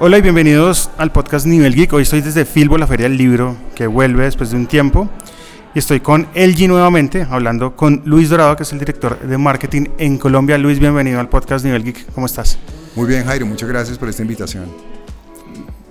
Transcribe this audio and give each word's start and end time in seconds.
Hola 0.00 0.18
y 0.18 0.22
bienvenidos 0.22 0.90
al 0.96 1.10
podcast 1.10 1.44
Nivel 1.44 1.74
Geek. 1.74 1.92
Hoy 1.92 2.02
estoy 2.04 2.20
desde 2.20 2.44
Filbo, 2.44 2.78
la 2.78 2.86
Feria 2.86 3.08
del 3.08 3.18
Libro, 3.18 3.56
que 3.74 3.88
vuelve 3.88 4.26
después 4.26 4.52
de 4.52 4.56
un 4.56 4.68
tiempo. 4.68 5.08
Y 5.74 5.80
estoy 5.80 5.98
con 5.98 6.28
LG 6.36 6.68
nuevamente, 6.68 7.26
hablando 7.28 7.74
con 7.74 8.02
Luis 8.04 8.28
Dorado, 8.28 8.54
que 8.54 8.62
es 8.62 8.72
el 8.72 8.78
director 8.78 9.18
de 9.18 9.36
marketing 9.36 9.86
en 9.98 10.16
Colombia. 10.16 10.56
Luis, 10.56 10.78
bienvenido 10.78 11.18
al 11.18 11.28
podcast 11.28 11.64
Nivel 11.64 11.82
Geek. 11.82 12.12
¿Cómo 12.12 12.26
estás? 12.26 12.60
Muy 12.94 13.08
bien, 13.08 13.24
Jairo. 13.24 13.44
Muchas 13.46 13.68
gracias 13.68 13.98
por 13.98 14.08
esta 14.08 14.22
invitación. 14.22 14.66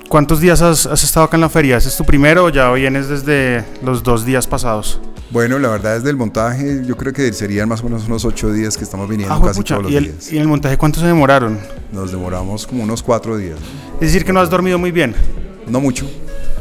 ¿Cuántos 0.07 0.39
días 0.39 0.61
has, 0.61 0.85
has 0.85 1.03
estado 1.03 1.25
acá 1.25 1.35
en 1.35 1.41
la 1.41 1.49
feria? 1.49 1.75
¿Ese 1.75 1.89
es 1.89 1.97
tu 1.97 2.05
primero 2.05 2.45
o 2.45 2.49
ya 2.49 2.71
vienes 2.71 3.09
desde 3.09 3.65
los 3.83 4.03
dos 4.03 4.23
días 4.23 4.47
pasados? 4.47 5.01
Bueno, 5.29 5.59
la 5.59 5.67
verdad 5.69 5.97
es 5.97 6.03
del 6.03 6.15
montaje, 6.15 6.83
yo 6.85 6.95
creo 6.95 7.11
que 7.11 7.33
serían 7.33 7.67
más 7.67 7.81
o 7.81 7.83
menos 7.83 8.05
unos 8.07 8.23
ocho 8.23 8.51
días 8.51 8.77
que 8.77 8.85
estamos 8.85 9.09
viniendo 9.09 9.33
Ah, 9.35 9.41
casi 9.43 9.61
todos 9.61 9.83
los 9.83 9.91
¿Y 9.91 9.97
el, 9.97 10.03
días. 10.05 10.31
¿Y 10.31 10.37
el 10.37 10.47
montaje 10.47 10.77
cuánto 10.77 11.01
se 11.01 11.05
demoraron? 11.05 11.59
Nos 11.91 12.11
demoramos 12.11 12.65
como 12.65 12.83
unos 12.83 13.03
cuatro 13.03 13.35
días. 13.37 13.57
Es 13.95 13.99
decir, 14.11 14.23
que 14.23 14.31
no 14.31 14.39
has 14.39 14.49
dormido 14.49 14.79
muy 14.79 14.91
bien. 14.91 15.13
No 15.67 15.81
mucho, 15.81 16.09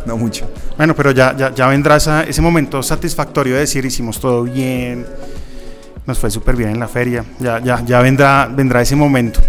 no 0.04 0.16
mucho. 0.16 0.50
Bueno, 0.76 0.96
pero 0.96 1.12
ya, 1.12 1.36
ya, 1.36 1.54
ya 1.54 1.68
vendrá 1.68 1.96
esa- 1.96 2.24
ese 2.24 2.42
momento 2.42 2.82
satisfactorio 2.82 3.54
de 3.54 3.60
decir 3.60 3.84
hicimos 3.84 4.18
todo 4.18 4.42
bien, 4.42 5.06
nos 6.04 6.18
fue 6.18 6.28
súper 6.30 6.56
bien 6.56 6.70
en 6.70 6.80
la 6.80 6.88
feria, 6.88 7.24
ya, 7.38 7.60
ya, 7.60 7.84
ya 7.84 8.00
vendrá, 8.00 8.50
vendrá 8.52 8.82
ese 8.82 8.96
momento. 8.96 9.40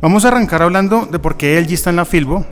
Vamos 0.00 0.24
a 0.24 0.28
arrancar 0.28 0.60
hablando 0.62 1.06
de 1.06 1.18
por 1.20 1.36
qué 1.36 1.56
LG 1.60 1.72
está 1.74 1.90
en 1.90 1.96
la 1.96 2.04
Filbo. 2.04 2.44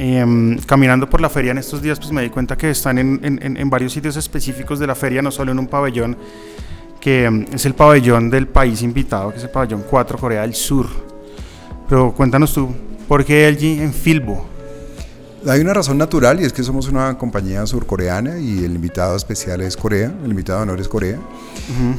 Em, 0.00 0.56
caminando 0.60 1.10
por 1.10 1.20
la 1.20 1.28
feria 1.28 1.50
en 1.50 1.58
estos 1.58 1.82
días, 1.82 1.98
pues 1.98 2.12
me 2.12 2.22
di 2.22 2.30
cuenta 2.30 2.56
que 2.56 2.70
están 2.70 2.98
en, 2.98 3.18
en- 3.24 3.40
en- 3.42 3.56
en 3.56 3.68
varios 3.70 3.92
sitios 3.92 4.16
específicos 4.16 4.78
de 4.78 4.86
la 4.86 4.94
feria, 4.94 5.20
no 5.22 5.32
solo 5.32 5.50
en 5.50 5.58
un 5.58 5.66
pabellón, 5.66 6.16
que 7.00 7.24
em, 7.24 7.46
es 7.52 7.66
el 7.66 7.74
pabellón 7.74 8.30
del 8.30 8.46
país 8.46 8.80
invitado, 8.82 9.30
que 9.32 9.38
es 9.38 9.42
el 9.44 9.50
pabellón 9.50 9.82
4, 9.90 10.16
Corea 10.18 10.42
del 10.42 10.54
Sur. 10.54 10.86
Pero 11.88 12.12
cuéntanos 12.12 12.52
tú, 12.54 12.68
¿por 13.08 13.24
qué 13.24 13.48
LG 13.50 13.82
en 13.82 13.92
Filbo? 13.92 14.46
Hay 15.48 15.60
una 15.60 15.72
razón 15.72 15.98
natural 15.98 16.40
y 16.40 16.44
es 16.44 16.52
que 16.52 16.62
somos 16.62 16.88
una 16.88 17.16
compañía 17.16 17.64
surcoreana 17.66 18.38
y 18.38 18.64
el 18.64 18.74
invitado 18.74 19.16
especial 19.16 19.60
es 19.62 19.76
Corea, 19.76 20.12
el 20.24 20.30
invitado 20.30 20.58
de 20.58 20.62
honor 20.64 20.80
es 20.80 20.88
Corea. 20.88 21.18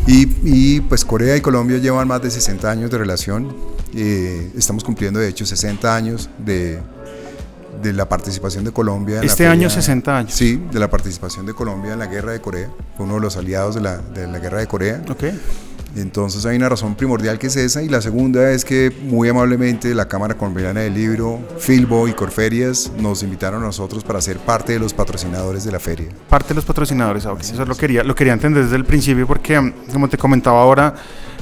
y, 0.08 0.28
y, 0.44 0.82
pues 0.82 1.04
Corea 1.04 1.36
y 1.36 1.42
Colombia 1.42 1.78
llevan 1.80 2.08
más 2.08 2.22
de 2.22 2.30
60 2.32 2.70
años 2.70 2.92
de 2.92 2.98
relación. 2.98 3.54
eh, 3.96 4.52
estamos 4.56 4.84
cumpliendo 4.84 5.20
de 5.20 5.28
hecho 5.30 5.46
60 5.46 5.96
años 5.96 6.30
de, 6.38 6.80
de 7.82 7.94
la 7.94 8.08
participación 8.10 8.64
de 8.64 8.72
Colombia. 8.72 9.16
en 9.16 9.22
la 9.22 9.28
Este 9.28 9.48
año 9.48 9.70
feria- 9.70 9.82
60 9.82 10.18
años. 10.18 10.34
Sí, 10.34 10.62
de 10.72 10.80
la 10.80 10.90
participación 10.90 11.46
de 11.46 11.54
Colombia 11.54 11.94
en 11.94 12.00
la 12.00 12.08
guerra 12.08 12.32
de 12.32 12.42
Corea. 12.42 12.70
Fue 12.98 13.06
uno 13.06 13.16
de 13.16 13.22
los 13.22 13.38
aliados 13.38 13.76
de 13.76 13.82
la, 13.82 13.98
de 13.98 14.28
la 14.28 14.40
guerra 14.40 14.60
de 14.60 14.68
Corea. 14.68 15.02
Ok. 15.10 15.24
Entonces 15.96 16.46
hay 16.46 16.56
una 16.56 16.70
razón 16.70 16.94
primordial 16.94 17.40
que 17.40 17.48
es 17.48 17.56
esa 17.56 17.82
y 17.82 17.90
la 17.90 18.00
segunda 18.00 18.52
es 18.52 18.64
que 18.64 18.96
muy 19.04 19.28
amablemente 19.28 19.96
la 19.96 20.08
Cámara 20.08 20.36
Colombiana 20.36 20.82
del 20.82 20.94
Libro, 20.94 21.40
Filbo 21.58 22.08
y 22.08 22.14
Corferias 22.14 22.92
nos 23.00 23.24
invitaron 23.24 23.64
a 23.64 23.66
nosotros 23.66 24.04
para 24.04 24.22
ser 24.22 24.38
parte 24.38 24.74
de 24.74 24.80
los 24.80 24.94
patrocinadores 24.94 25.64
de 25.64 25.72
la 25.72 25.80
feria. 25.80 26.08
parte 26.30 26.50
de 26.50 26.56
los 26.56 26.66
patrocinadores. 26.66 27.26
ah, 27.26 27.32
ok. 27.34 27.40
Eso 27.42 27.66
lo 27.66 27.76
quería, 27.76 28.04
lo 28.04 28.14
quería 28.14 28.34
entender 28.34 28.64
desde 28.64 28.76
el 28.76 28.86
principio 28.86 29.26
porque, 29.26 29.60
mm, 29.60 29.74
como 29.92 30.08
te 30.08 30.18
comentaba 30.20 30.62
ahora, 30.62 30.94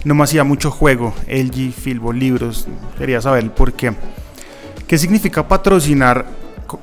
no 0.06 0.16
me 0.16 0.24
hacía 0.24 0.46
mucho 0.46 0.72
juego. 0.72 1.14
LG, 1.28 1.74
Filbo, 1.74 2.14
libros. 2.14 2.68
Quería 2.98 3.20
saber 3.20 3.54
por 3.54 3.74
qué. 3.74 3.94
¿Qué 4.88 4.98
significa 4.98 5.46
patrocinar 5.46 6.26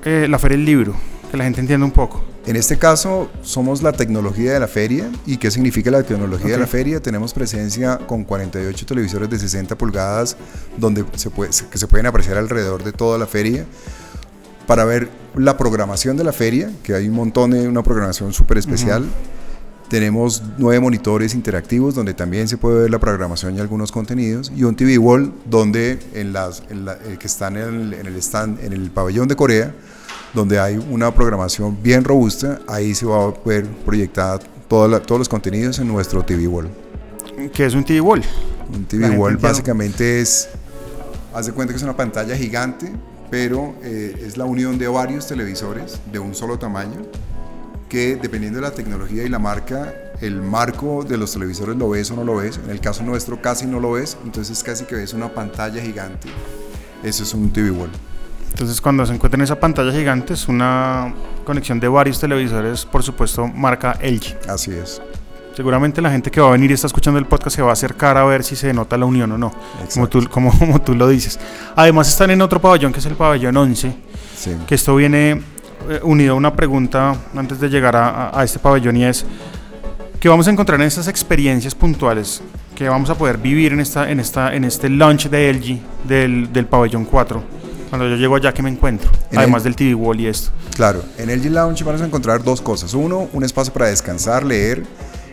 eh, 0.05 0.27
la 0.28 0.38
Feria 0.38 0.58
del 0.58 0.66
Libro? 0.66 0.94
Que 1.30 1.38
la 1.38 1.44
gente 1.44 1.60
entienda 1.60 1.86
un 1.86 1.91
poco. 1.91 2.22
En 2.44 2.55
este 2.55 2.77
caso 2.77 3.30
somos 3.41 3.83
la 3.83 3.92
tecnología 3.92 4.52
de 4.52 4.60
la 4.60 4.69
feria 4.69 5.10
y 5.24 5.38
qué 5.38 5.50
significa 5.50 5.91
la 5.91 6.02
tecnología 6.02 6.52
de 6.52 6.58
la 6.58 6.66
feria. 6.66 7.00
Tenemos 7.00 7.32
presencia 7.32 7.97
con 7.97 8.25
48 8.25 8.84
televisores 8.84 9.30
de 9.30 9.38
60 9.38 9.78
pulgadas 9.78 10.36
donde 10.77 11.06
se 11.16 11.30
puede, 11.30 11.50
que 11.70 11.78
se 11.78 11.86
pueden 11.86 12.05
apreciar 12.05 12.36
alrededor 12.36 12.84
de 12.84 12.92
toda 12.92 13.16
la 13.16 13.27
feria 13.27 13.64
para 14.66 14.84
ver 14.84 15.08
la 15.34 15.56
programación 15.56 16.19
de 16.19 16.25
la 16.25 16.34
feria, 16.34 16.70
que 16.82 16.94
hay 16.94 17.09
un 17.09 17.15
montón 17.15 17.53
de 17.53 17.66
una 17.66 17.82
programación 17.82 18.34
súper 18.34 18.59
especial. 18.59 19.06
Tenemos 19.89 20.43
nueve 20.59 20.81
monitores 20.81 21.34
interactivos 21.34 21.95
donde 21.95 22.15
también 22.15 22.49
se 22.49 22.56
puede 22.56 22.83
ver 22.83 22.91
la 22.91 22.99
programación 22.99 23.56
y 23.56 23.61
algunos 23.61 23.93
contenidos 23.93 24.50
y 24.56 24.65
un 24.65 24.75
TV 24.75 24.99
wall 24.99 25.33
donde 25.45 25.99
en 26.15 26.33
las 26.33 26.62
en 26.71 26.84
la- 26.87 26.95
eh, 26.95 27.17
que 27.19 27.27
están 27.27 27.56
en 27.56 27.62
el, 27.69 27.95
en 27.95 28.06
el 28.06 28.17
stand 28.17 28.65
en 28.65 28.72
el 28.72 28.91
pabellón 28.91 29.28
de 29.28 29.37
Corea 29.37 29.75
donde 30.33 30.59
hay 30.59 30.77
una 30.91 31.15
programación 31.15 31.78
bien 31.81 32.03
robusta, 32.03 32.61
ahí 32.67 32.93
se 32.95 33.06
va 33.06 33.25
a 33.27 33.34
ver 33.45 33.67
proyectada 33.84 34.41
toda 34.69 34.89
la- 34.89 35.00
todos 35.00 35.19
los 35.21 35.28
contenidos 35.28 35.78
en 35.78 35.87
nuestro 35.87 36.25
TV 36.25 36.49
wall. 36.49 36.69
¿Qué 37.53 37.66
es 37.66 37.75
un 37.75 37.84
TV 37.84 38.01
Wall? 38.01 38.22
Un 38.75 38.83
La 38.83 38.89
TV 38.89 39.03
gente 39.05 39.19
wall 39.19 39.37
básicamente 39.37 40.21
es, 40.21 40.49
haz 41.33 41.47
de 41.47 41.53
cuenta 41.53 41.72
que 41.72 41.77
es 41.77 41.83
una 41.84 41.97
pantalla 41.97 42.34
gigante, 42.37 42.91
pero 43.31 43.75
eh, 43.83 44.25
es 44.27 44.37
la 44.37 44.45
unión 44.45 44.77
de 44.78 44.89
varios 44.89 45.27
televisores 45.28 46.01
de 46.11 46.19
un 46.19 46.34
solo 46.34 46.59
tamaño, 46.59 47.03
que 47.89 48.17
dependiendo 48.17 48.59
de 48.61 48.62
la 48.62 48.72
tecnología 48.72 49.22
y 49.25 49.28
la 49.28 49.39
marca, 49.39 49.93
el 50.21 50.41
marco 50.41 51.05
de 51.05 51.17
los 51.17 51.33
televisores 51.33 51.77
lo 51.77 51.91
ves 51.91 52.11
o 52.11 52.17
no 52.17 52.25
lo 52.25 52.37
ves. 52.37 52.59
En 52.65 52.71
el 52.71 52.81
caso 52.81 53.03
nuestro 53.03 53.41
casi 53.41 53.67
no 53.67 53.81
lo 53.81 53.93
ves, 53.93 54.17
entonces 54.25 54.62
casi 54.62 54.84
que 54.84 54.95
ves 54.97 55.12
una 55.12 55.28
pantalla 55.28 55.81
gigante. 55.83 56.28
Eso 57.03 57.22
es 57.22 57.34
un 57.34 57.50
TV 57.53 57.71
wall. 57.71 57.91
Entonces, 58.50 58.81
cuando 58.81 59.05
se 59.05 59.12
encuentra 59.12 59.37
en 59.37 59.43
esa 59.43 59.59
pantalla 59.59 59.91
gigante, 59.91 60.33
es 60.34 60.47
una 60.47 61.12
conexión 61.45 61.81
de 61.81 61.89
varios 61.89 62.21
televisores, 62.21 62.84
por 62.87 63.03
supuesto, 63.03 63.49
marca 63.49 63.99
LG. 64.01 64.49
Así 64.49 64.71
es. 64.71 65.03
Seguramente 65.56 66.01
la 66.01 66.11
gente 66.11 66.31
que 66.31 66.41
va 66.41 66.49
a 66.49 66.53
venir 66.53 66.71
y 66.71 66.75
está 66.75 66.87
escuchando 66.87 67.19
el 67.19 67.27
podcast 67.27 67.56
se 67.56 67.62
va 67.62 67.71
a 67.71 67.72
acercar 67.75 68.16
a 68.16 68.25
ver 68.25 68.43
si 68.45 68.56
se 68.56 68.72
nota 68.72 68.97
la 68.97 69.06
unión 69.06 69.31
o 69.33 69.39
no, 69.39 69.53
como 69.93 70.09
tú, 70.09 70.25
como, 70.28 70.51
como 70.59 70.81
tú 70.81 70.95
lo 70.95 71.09
dices. 71.09 71.39
Además 71.77 72.09
están 72.09 72.31
en 72.31 72.43
otro 72.43 72.61
pabellón 72.61 72.93
que 72.93 73.01
es 73.01 73.06
el 73.06 73.15
pabellón 73.15 73.56
11, 73.56 73.95
Sí. 74.37 74.56
que 74.66 74.75
esto 74.75 74.95
viene 74.97 75.43
eh, 75.89 76.00
unido 76.03 76.34
a 76.34 76.37
una 76.37 76.55
pregunta 76.55 77.17
antes 77.37 77.61
de 77.61 77.69
llegar 77.69 77.95
a, 77.97 78.43
este 78.45 78.59
pabellón 78.59 78.97
y 78.97 79.05
es, 79.05 79.25
¿qué 80.21 80.28
vamos 80.28 80.47
a 80.49 80.50
encontrar 80.50 80.81
en 80.81 80.87
estas 80.87 81.09
experiencias 81.09 81.75
puntuales 81.75 82.43
que 82.75 82.89
vamos 82.89 83.11
a 83.11 83.15
poder 83.15 83.39
vivir 83.39 83.72
en, 83.72 83.81
esta, 83.81 84.11
en, 84.11 84.21
esta, 84.21 84.55
en 84.55 84.65
este 84.65 84.89
launch 84.89 85.28
de 85.28 85.53
LG 85.53 86.06
del, 86.09 86.53
del 86.53 86.67
pabellón 86.67 87.05
4? 87.05 87.43
Cuando 87.91 88.09
yo 88.09 88.17
llego 88.17 88.34
allá, 88.34 88.53
¿qué 88.53 88.62
me 88.62 88.71
encuentro? 88.71 89.11
En 89.31 89.39
Además 89.39 89.61
el- 89.61 89.65
del 89.65 89.77
TV 89.77 89.95
Wall 89.95 90.21
y 90.21 90.27
esto. 90.27 90.50
Claro, 90.75 91.05
en 91.17 91.31
el 91.31 91.41
G-Lounge 91.41 91.84
vas 91.84 92.01
a 92.01 92.05
encontrar 92.06 92.43
dos 92.43 92.61
cosas. 92.61 92.93
Uno, 92.95 93.28
un 93.33 93.45
espacio 93.45 93.72
para 93.72 93.87
descansar, 93.87 94.45
leer, 94.45 94.83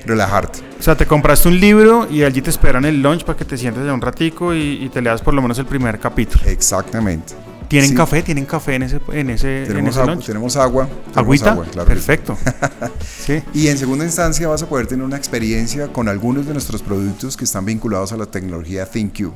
relajarte. 0.05 0.59
O 0.79 0.83
sea, 0.83 0.95
te 0.95 1.07
compraste 1.07 1.47
un 1.47 1.59
libro 1.59 2.07
y 2.11 2.21
allí 2.23 2.41
te 2.41 2.51
esperan 2.51 2.85
el 2.85 3.01
lunch 3.01 3.23
para 3.23 3.35
que 3.37 3.45
te 3.45 3.57
sientes 3.57 3.83
ya 3.83 3.91
un 3.93 4.01
ratico 4.01 4.53
y, 4.53 4.83
y 4.83 4.89
te 4.89 5.01
leas 5.01 5.21
por 5.21 5.33
lo 5.33 5.41
menos 5.41 5.57
el 5.57 5.65
primer 5.65 5.99
capítulo. 5.99 6.43
Exactamente. 6.45 7.33
¿Tienen 7.71 7.89
Sí. 7.91 7.95
café? 7.95 8.21
¿Tienen 8.21 8.45
café 8.45 8.75
en 8.75 8.83
ese, 8.83 8.99
en 9.13 9.29
ese, 9.29 9.61
en 9.61 9.67
Tenemos, 9.69 9.91
ese 9.91 9.99
agua, 10.01 10.13
lunch? 10.15 10.25
tenemos 10.25 10.55
agua. 10.57 10.85
tenemos 10.87 11.17
¿Agüita? 11.17 11.51
agua, 11.51 11.65
claro. 11.71 11.87
Perfecto. 11.87 12.37
sí. 13.25 13.41
Y 13.53 13.67
en 13.69 13.77
segunda 13.77 14.03
instancia 14.03 14.47
vas 14.49 14.61
a 14.61 14.67
poder 14.67 14.87
tener 14.87 15.05
una 15.05 15.15
experiencia 15.15 15.87
con 15.87 16.09
algunos 16.09 16.45
de 16.45 16.51
nuestros 16.53 16.81
productos 16.83 17.37
que 17.37 17.45
están 17.45 17.63
vinculados 17.63 18.11
a 18.11 18.17
la 18.17 18.25
tecnología 18.25 18.85
ThinQ. 18.85 19.31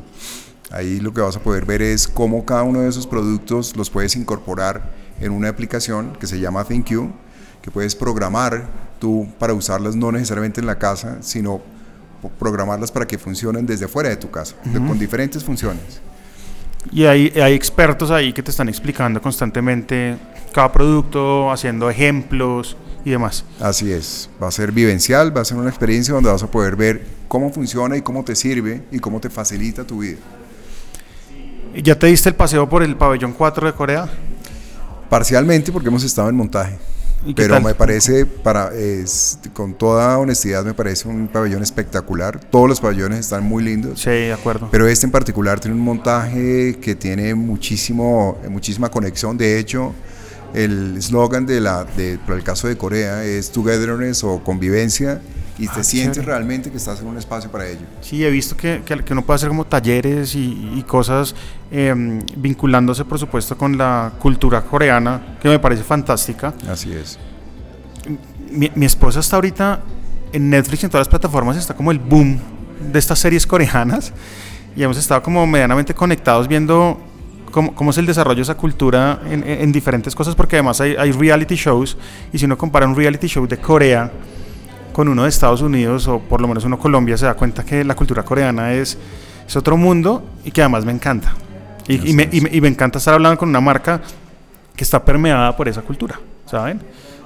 Ahí 0.72 1.00
lo 1.00 1.14
que 1.14 1.22
vas 1.22 1.38
a 1.38 1.40
poder 1.40 1.66
ver 1.66 1.82
es 1.82 2.10
cómo 2.10 2.44
cada 2.44 2.64
uno 2.64 2.82
de 2.82 2.90
esos 2.90 3.08
productos 3.08 3.76
los 3.78 3.90
puedes 3.90 4.18
incorporar 4.18 4.92
en 5.22 5.32
una 5.32 5.48
aplicación 5.48 6.12
que 6.20 6.28
se 6.28 6.38
llama 6.40 6.66
ThinQ, 6.66 6.90
que 7.62 7.72
puedes 7.72 7.96
programar 7.96 8.68
tú 9.00 9.30
para 9.40 9.54
usarlas 9.54 9.96
no 9.96 10.12
necesariamente 10.12 10.60
en 10.60 10.68
la 10.68 10.78
casa, 10.78 11.20
sino 11.22 11.62
programarlas 12.38 12.92
para 12.92 13.06
que 13.08 13.18
funcionen 13.18 13.66
desde 13.66 13.88
fuera 13.88 14.10
de 14.10 14.18
tu 14.18 14.30
casa, 14.30 14.56
con 14.74 15.00
diferentes 15.00 15.42
funciones. 15.44 16.02
Y 16.92 17.06
hay, 17.06 17.34
hay 17.36 17.54
expertos 17.54 18.12
ahí 18.12 18.34
que 18.34 18.44
te 18.44 18.52
están 18.52 18.70
explicando 18.70 19.22
constantemente 19.22 20.18
cada 20.54 20.72
producto, 20.72 21.52
haciendo 21.52 21.90
ejemplos 21.90 22.78
y 23.04 23.12
demás. 23.12 23.44
Así 23.60 23.92
es, 23.92 24.30
va 24.42 24.48
a 24.48 24.52
ser 24.52 24.72
vivencial, 24.72 25.36
va 25.36 25.42
a 25.42 25.46
ser 25.46 25.58
una 25.58 25.70
experiencia 25.70 26.14
donde 26.14 26.32
vas 26.32 26.44
a 26.44 26.48
poder 26.48 26.76
ver 26.76 27.06
cómo 27.28 27.52
funciona 27.52 27.98
y 27.98 28.02
cómo 28.02 28.24
te 28.24 28.36
sirve 28.36 28.84
y 28.92 29.00
cómo 29.00 29.20
te 29.20 29.30
facilita 29.30 29.86
tu 29.86 30.00
vida. 30.00 30.18
¿Ya 31.76 32.00
te 32.00 32.08
diste 32.08 32.30
el 32.30 32.36
paseo 32.36 32.70
por 32.70 32.84
el 32.84 32.96
pabellón 32.96 33.34
4 33.34 33.68
de 33.68 33.74
Corea? 33.74 34.10
Parcialmente 35.10 35.72
porque 35.72 35.90
hemos 35.90 36.04
estado 36.04 36.30
en 36.30 36.36
montaje. 36.36 36.78
¿Y 37.26 37.34
qué 37.34 37.42
Pero 37.42 37.56
tal? 37.56 37.64
me 37.64 37.74
parece, 37.76 38.26
para, 38.26 38.72
es- 38.74 39.40
con 39.54 39.74
toda 39.74 40.18
honestidad, 40.20 40.64
me 40.64 40.74
parece 40.74 41.08
un 41.08 41.28
pabellón 41.28 41.64
espectacular. 41.64 42.40
Todos 42.40 42.70
los 42.70 42.80
pabellones 42.80 43.20
están 43.20 43.44
muy 43.44 43.64
lindos. 43.64 44.00
Sí, 44.02 44.10
de 44.12 44.34
acuerdo. 44.34 44.70
Pero 44.72 44.88
este 44.88 45.06
en 45.08 45.12
particular 45.12 45.60
tiene 45.60 45.76
un 45.76 45.84
montaje 45.84 46.78
que 46.80 46.96
tiene 46.96 47.34
muchísimo, 47.36 48.38
muchísima 48.50 48.90
conexión. 48.90 49.38
De 49.38 49.58
hecho, 49.60 49.94
el 50.54 50.98
eslogan 50.98 51.46
de 51.46 51.60
la, 51.62 51.84
de, 51.84 52.18
para 52.20 52.38
el 52.38 52.44
caso 52.44 52.68
de 52.68 52.78
Corea 52.78 53.24
es 53.26 53.52
togetherness 53.52 54.24
o 54.24 54.44
convivencia 54.44 55.20
y 55.58 55.68
te 55.68 55.80
Ah, 55.80 55.84
sientes 55.84 56.16
chévere. 56.18 56.32
realmente 56.34 56.70
que 56.72 56.78
estás 56.78 57.00
en 57.02 57.08
un 57.08 57.18
espacio 57.18 57.50
para 57.52 57.66
ello. 57.68 57.82
Sí, 58.02 58.24
he 58.26 58.30
visto 58.30 58.58
que, 58.58 58.82
que, 58.86 59.04
que 59.04 59.14
uno 59.14 59.24
puede 59.26 59.36
hacer 59.36 59.50
como 59.50 59.66
talleres 59.66 60.36
y, 60.36 60.72
y 60.76 60.84
cosas 60.84 61.34
em, 61.72 62.22
vinculándose, 62.36 63.06
por 63.06 63.18
supuesto, 63.20 63.58
con 63.58 63.78
la 63.78 64.12
cultura 64.20 64.62
coreana, 64.62 65.38
que 65.42 65.48
me 65.50 65.60
parece 65.60 65.84
fantástica. 65.84 66.54
Así 66.70 66.92
es. 66.92 67.18
Mi, 68.52 68.72
mi 68.76 68.86
esposa 68.86 69.20
está 69.20 69.38
ahorita 69.38 69.80
en 70.32 70.50
Netflix 70.50 70.84
y 70.84 70.86
en 70.86 70.92
todas 70.92 71.08
las 71.08 71.10
plataformas, 71.10 71.58
está 71.58 71.74
como 71.74 71.92
el 71.92 72.00
boom 72.00 72.40
de 72.92 73.00
estas 73.00 73.20
series 73.20 73.48
coreanas 73.48 74.12
y 74.76 74.84
hemos 74.84 74.98
estado 74.98 75.24
como 75.24 75.48
medianamente 75.48 75.94
conectados 75.94 76.48
viendo 76.48 77.00
cómo, 77.52 77.74
cómo 77.74 77.92
es 77.92 77.98
el 77.98 78.06
desarrollo 78.06 78.36
de 78.38 78.42
esa 78.42 78.56
cultura 78.56 79.22
en, 79.26 79.44
en- 79.44 79.62
en 79.62 79.72
diferentes 79.72 80.14
cosas, 80.14 80.36
porque 80.36 80.58
además 80.58 80.82
hay, 80.82 80.96
hay 80.98 81.12
reality 81.14 81.56
shows, 81.56 81.98
y 82.34 82.38
si 82.38 82.44
uno 82.46 82.58
compara 82.58 82.86
un 82.86 82.96
reality 82.96 83.28
show 83.28 83.48
de 83.48 83.58
Corea 83.58 84.12
con 84.96 85.10
uno 85.10 85.24
de 85.24 85.30
Estados 85.30 85.62
Unidos, 85.62 86.08
o 86.08 86.20
por 86.20 86.40
lo 86.40 86.48
menos 86.48 86.64
uno 86.64 86.80
Colombia, 86.80 87.18
se 87.18 87.26
da 87.26 87.34
cuenta 87.34 87.66
que 87.66 87.84
la 87.84 87.96
cultura 87.98 88.24
coreana 88.24 88.72
es, 88.72 88.98
es 89.46 89.56
otro 89.58 89.76
mundo 89.76 90.24
y 90.46 90.52
que 90.52 90.62
además 90.62 90.86
me 90.86 90.94
encanta. 90.94 91.34
Y, 91.86 92.12
y 92.12 92.14
me, 92.14 92.30
y 92.32 92.40
me- 92.40 92.50
y 92.50 92.62
me 92.62 92.70
encanta 92.70 92.98
estar 93.00 93.14
hablando 93.14 93.38
con 93.38 93.50
una 93.50 93.60
marca 93.60 94.00
que 94.74 94.86
está 94.86 95.04
permeada 95.04 95.54
por 95.58 95.68
esa 95.68 95.82
cultura, 95.82 96.18
¿saben? 96.46 96.80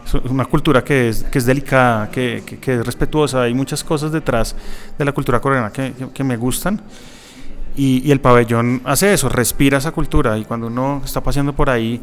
Es 0.04 0.16
una 0.16 0.45
cultura 0.45 0.83
que 0.83 1.10
es, 1.10 1.24
que 1.25 1.38
es 1.38 1.45
delicada, 1.45 2.10
que, 2.10 2.42
que- 2.44 2.57
que 2.57 2.74
es 2.80 2.83
respetuosa, 2.83 3.44
hay 3.44 3.54
muchas 3.54 3.83
cosas 3.83 4.12
detrás 4.12 4.56
de 4.98 5.06
la 5.06 5.12
cultura 5.12 5.39
coreana 5.39 5.71
que, 5.71 5.94
que- 6.12 6.24
me 6.24 6.38
gustan. 6.38 6.81
Y, 7.75 8.01
y 8.04 8.12
el 8.12 8.19
pabellón 8.19 8.81
hace 8.83 9.13
eso, 9.13 9.30
respira 9.30 9.77
esa 9.77 9.92
cultura 9.92 10.36
y 10.39 10.44
cuando 10.44 10.66
uno 10.68 11.04
está 11.06 11.21
paseando 11.21 11.54
por 11.54 11.69
ahí, 11.69 12.01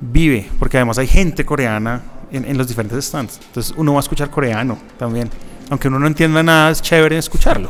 vive, 0.00 0.50
porque 0.58 0.76
además 0.78 0.98
hay 0.98 1.06
gente 1.06 1.44
coreana 1.44 2.02
en, 2.36 2.44
en 2.44 2.58
los 2.58 2.68
diferentes 2.68 3.04
stands. 3.04 3.40
Entonces 3.46 3.74
uno 3.76 3.92
va 3.92 3.98
a 3.98 4.00
escuchar 4.00 4.30
coreano 4.30 4.78
también. 4.98 5.30
Aunque 5.70 5.88
uno 5.88 5.98
no 5.98 6.06
entienda 6.06 6.42
nada, 6.42 6.70
es 6.70 6.82
chévere 6.82 7.18
escucharlo. 7.18 7.68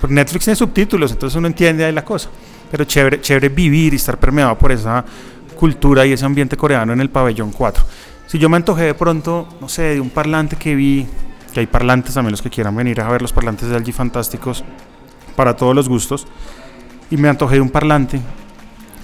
Porque 0.00 0.14
Netflix 0.14 0.44
tiene 0.44 0.56
subtítulos, 0.56 1.12
entonces 1.12 1.36
uno 1.36 1.46
entiende 1.46 1.84
ahí 1.84 1.92
la 1.92 2.04
cosa. 2.04 2.28
Pero 2.70 2.84
chévere, 2.84 3.20
chévere 3.20 3.48
vivir 3.48 3.92
y 3.92 3.96
estar 3.96 4.18
permeado 4.18 4.56
por 4.58 4.72
esa 4.72 5.04
cultura 5.56 6.04
y 6.04 6.12
ese 6.12 6.24
ambiente 6.24 6.56
coreano 6.56 6.92
en 6.92 7.00
el 7.00 7.10
pabellón 7.10 7.52
4. 7.52 7.84
Si 8.26 8.38
yo 8.38 8.48
me 8.48 8.56
antojé 8.56 8.84
de 8.84 8.94
pronto, 8.94 9.46
no 9.60 9.68
sé, 9.68 9.82
de 9.94 10.00
un 10.00 10.10
parlante 10.10 10.56
que 10.56 10.74
vi, 10.74 11.06
que 11.52 11.60
hay 11.60 11.66
parlantes 11.66 12.14
también 12.14 12.32
los 12.32 12.42
que 12.42 12.50
quieran 12.50 12.74
venir 12.74 13.00
a 13.00 13.08
ver 13.08 13.22
los 13.22 13.32
parlantes 13.32 13.68
de 13.68 13.78
LG 13.78 13.92
fantásticos 13.92 14.64
para 15.36 15.54
todos 15.54 15.74
los 15.74 15.88
gustos, 15.88 16.26
y 17.10 17.16
me 17.16 17.28
antojé 17.28 17.56
de 17.56 17.60
un 17.60 17.68
parlante, 17.68 18.20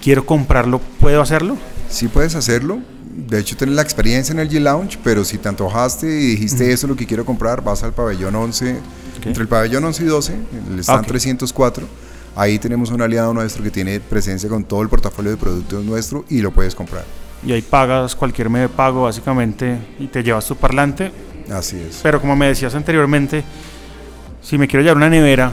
quiero 0.00 0.24
comprarlo, 0.24 0.80
¿puedo 0.98 1.20
hacerlo? 1.20 1.58
Sí 1.88 2.08
puedes 2.08 2.34
hacerlo. 2.34 2.80
De 3.28 3.38
hecho, 3.38 3.56
tienes 3.56 3.76
la 3.76 3.82
experiencia 3.82 4.32
en 4.32 4.38
el 4.38 4.48
G-Lounge, 4.48 4.98
pero 5.04 5.22
si 5.24 5.36
te 5.38 5.48
antojaste 5.48 6.06
y 6.06 6.26
dijiste 6.28 6.72
eso 6.72 6.86
es 6.86 6.90
lo 6.90 6.96
que 6.96 7.04
quiero 7.06 7.24
comprar, 7.26 7.62
vas 7.62 7.82
al 7.82 7.92
pabellón 7.92 8.34
11, 8.34 8.72
Ok. 9.18 9.26
entre 9.26 9.42
el 9.42 9.48
pabellón 9.48 9.84
11 9.84 10.02
y 10.02 10.06
12, 10.06 10.34
el 10.72 10.78
stand 10.80 11.00
Ok. 11.02 11.08
304. 11.08 11.86
Ahí 12.36 12.58
tenemos 12.58 12.90
un 12.90 13.02
aliado 13.02 13.34
nuestro 13.34 13.62
que 13.62 13.70
tiene 13.70 14.00
presencia 14.00 14.48
con 14.48 14.64
todo 14.64 14.80
el 14.82 14.88
portafolio 14.88 15.30
de 15.32 15.36
productos 15.36 15.84
nuestro 15.84 16.24
y 16.30 16.40
lo 16.40 16.52
puedes 16.52 16.74
comprar. 16.74 17.04
Y 17.44 17.52
ahí 17.52 17.60
pagas 17.62 18.14
cualquier 18.16 18.48
medio 18.48 18.68
de 18.68 18.74
pago 18.74 19.02
básicamente 19.02 19.78
y 19.98 20.06
te 20.06 20.22
llevas 20.22 20.46
tu 20.46 20.56
parlante, 20.56 21.12
Así 21.52 21.78
es. 21.80 22.00
Pero 22.02 22.20
como 22.20 22.36
me 22.36 22.46
decías 22.48 22.74
anteriormente, 22.74 23.42
si 24.42 24.58
me 24.58 24.68
quiero 24.68 24.82
llevar 24.82 24.98
una 24.98 25.08
nevera, 25.08 25.50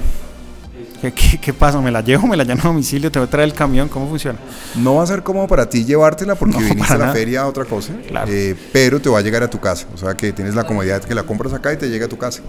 ¿qué, 1.01 1.13
qué, 1.13 1.37
qué 1.39 1.53
pasa? 1.53 1.79
¿Me 1.81 1.91
la 1.91 2.01
llevo? 2.01 2.27
¿Me 2.27 2.35
la 2.37 2.43
llevo 2.43 2.59
a 2.61 2.63
domicilio? 2.67 3.11
¿Te 3.11 3.19
voy 3.19 3.27
a 3.27 3.31
traer 3.31 3.49
el 3.49 3.53
camión? 3.55 3.87
¿Cómo 3.89 4.07
funciona? 4.07 4.39
No 4.75 4.95
va 4.95 5.03
a 5.03 5.07
ser 5.07 5.23
cómodo 5.23 5.47
para 5.47 5.69
ti 5.69 5.85
llevártela 5.85 6.35
porque 6.35 6.55
No, 6.59 6.61
viniste 6.61 6.93
a 6.93 6.97
la 6.97 7.05
nada. 7.05 7.13
feria 7.13 7.41
a 7.41 7.47
otra 7.47 7.65
cosa, 7.65 7.93
Claro. 8.07 8.31
eh, 8.31 8.55
pero 8.73 8.99
te 9.01 9.09
va 9.09 9.19
a 9.19 9.21
llegar 9.21 9.43
a 9.43 9.49
tu 9.49 9.59
casa. 9.59 9.87
O 9.93 9.97
sea 9.97 10.13
que 10.15 10.31
tienes 10.33 10.55
la 10.55 10.63
comodidad 10.65 11.03
que 11.03 11.13
la 11.15 11.23
compras 11.23 11.53
acá 11.53 11.73
y 11.73 11.77
te 11.77 11.89
llega 11.89 12.05
a 12.05 12.09
tu 12.09 12.17
casa. 12.17 12.41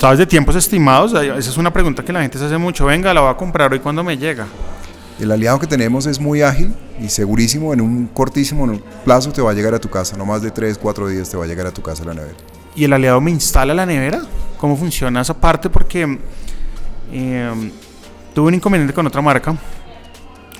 ¿Sabes 0.00 0.18
de 0.18 0.26
tiempos 0.26 0.56
estimados? 0.56 1.12
Esa 1.12 1.36
es 1.38 1.56
una 1.56 1.72
pregunta 1.72 2.04
que 2.04 2.12
la 2.12 2.22
gente 2.22 2.38
se 2.38 2.44
hace 2.46 2.58
mucho. 2.58 2.86
Venga, 2.86 3.14
la 3.14 3.20
voy 3.20 3.30
a 3.30 3.36
comprar 3.36 3.72
hoy 3.72 3.78
cuando 3.80 4.02
me 4.02 4.16
llega. 4.18 4.46
El 5.20 5.30
aliado 5.30 5.60
que 5.60 5.66
tenemos 5.68 6.06
es 6.06 6.18
muy 6.18 6.42
ágil 6.42 6.74
y 7.00 7.08
segurísimo, 7.08 7.72
en 7.72 7.80
un 7.80 8.06
cortísimo 8.08 8.66
plazo 9.04 9.30
te 9.32 9.40
va 9.40 9.50
a 9.52 9.54
llegar 9.54 9.74
a 9.74 9.78
tu 9.78 9.88
casa, 9.88 10.16
no 10.16 10.24
más 10.26 10.42
de 10.42 10.50
3, 10.50 10.78
4 10.78 11.06
días 11.08 11.28
te 11.28 11.36
va 11.36 11.44
a 11.44 11.46
llegar 11.46 11.66
a 11.66 11.70
tu 11.70 11.82
casa 11.82 12.04
la 12.04 12.14
nevera. 12.14 12.34
¿Y 12.74 12.84
el 12.84 12.92
aliado 12.92 13.20
me 13.20 13.30
instala 13.30 13.74
la 13.74 13.86
nevera? 13.86 14.22
¿Cómo 14.58 14.76
funciona 14.76 15.20
esa 15.20 15.34
parte? 15.34 15.68
Porque 15.70 16.18
eh, 17.12 17.70
tuve 18.34 18.48
un 18.48 18.54
inconveniente 18.54 18.94
con 18.94 19.06
otra 19.06 19.20
marca. 19.20 19.54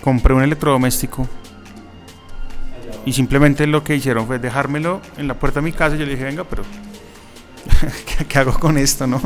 Compré 0.02 0.34
un 0.34 0.42
electrodoméstico. 0.42 1.26
Y 3.04 3.12
simplemente 3.12 3.66
lo 3.66 3.82
que 3.82 3.96
hicieron 3.96 4.26
fue 4.26 4.38
dejármelo 4.38 5.00
en 5.16 5.26
la 5.26 5.34
puerta 5.34 5.60
de 5.60 5.64
mi 5.64 5.72
casa. 5.72 5.96
Y 5.96 5.98
yo 5.98 6.04
le 6.04 6.12
dije, 6.12 6.24
venga, 6.24 6.44
pero 6.44 6.62
¿qué, 8.28 8.38
hago 8.38 8.52
con 8.52 8.76
esto, 8.76 9.06
no? 9.06 9.20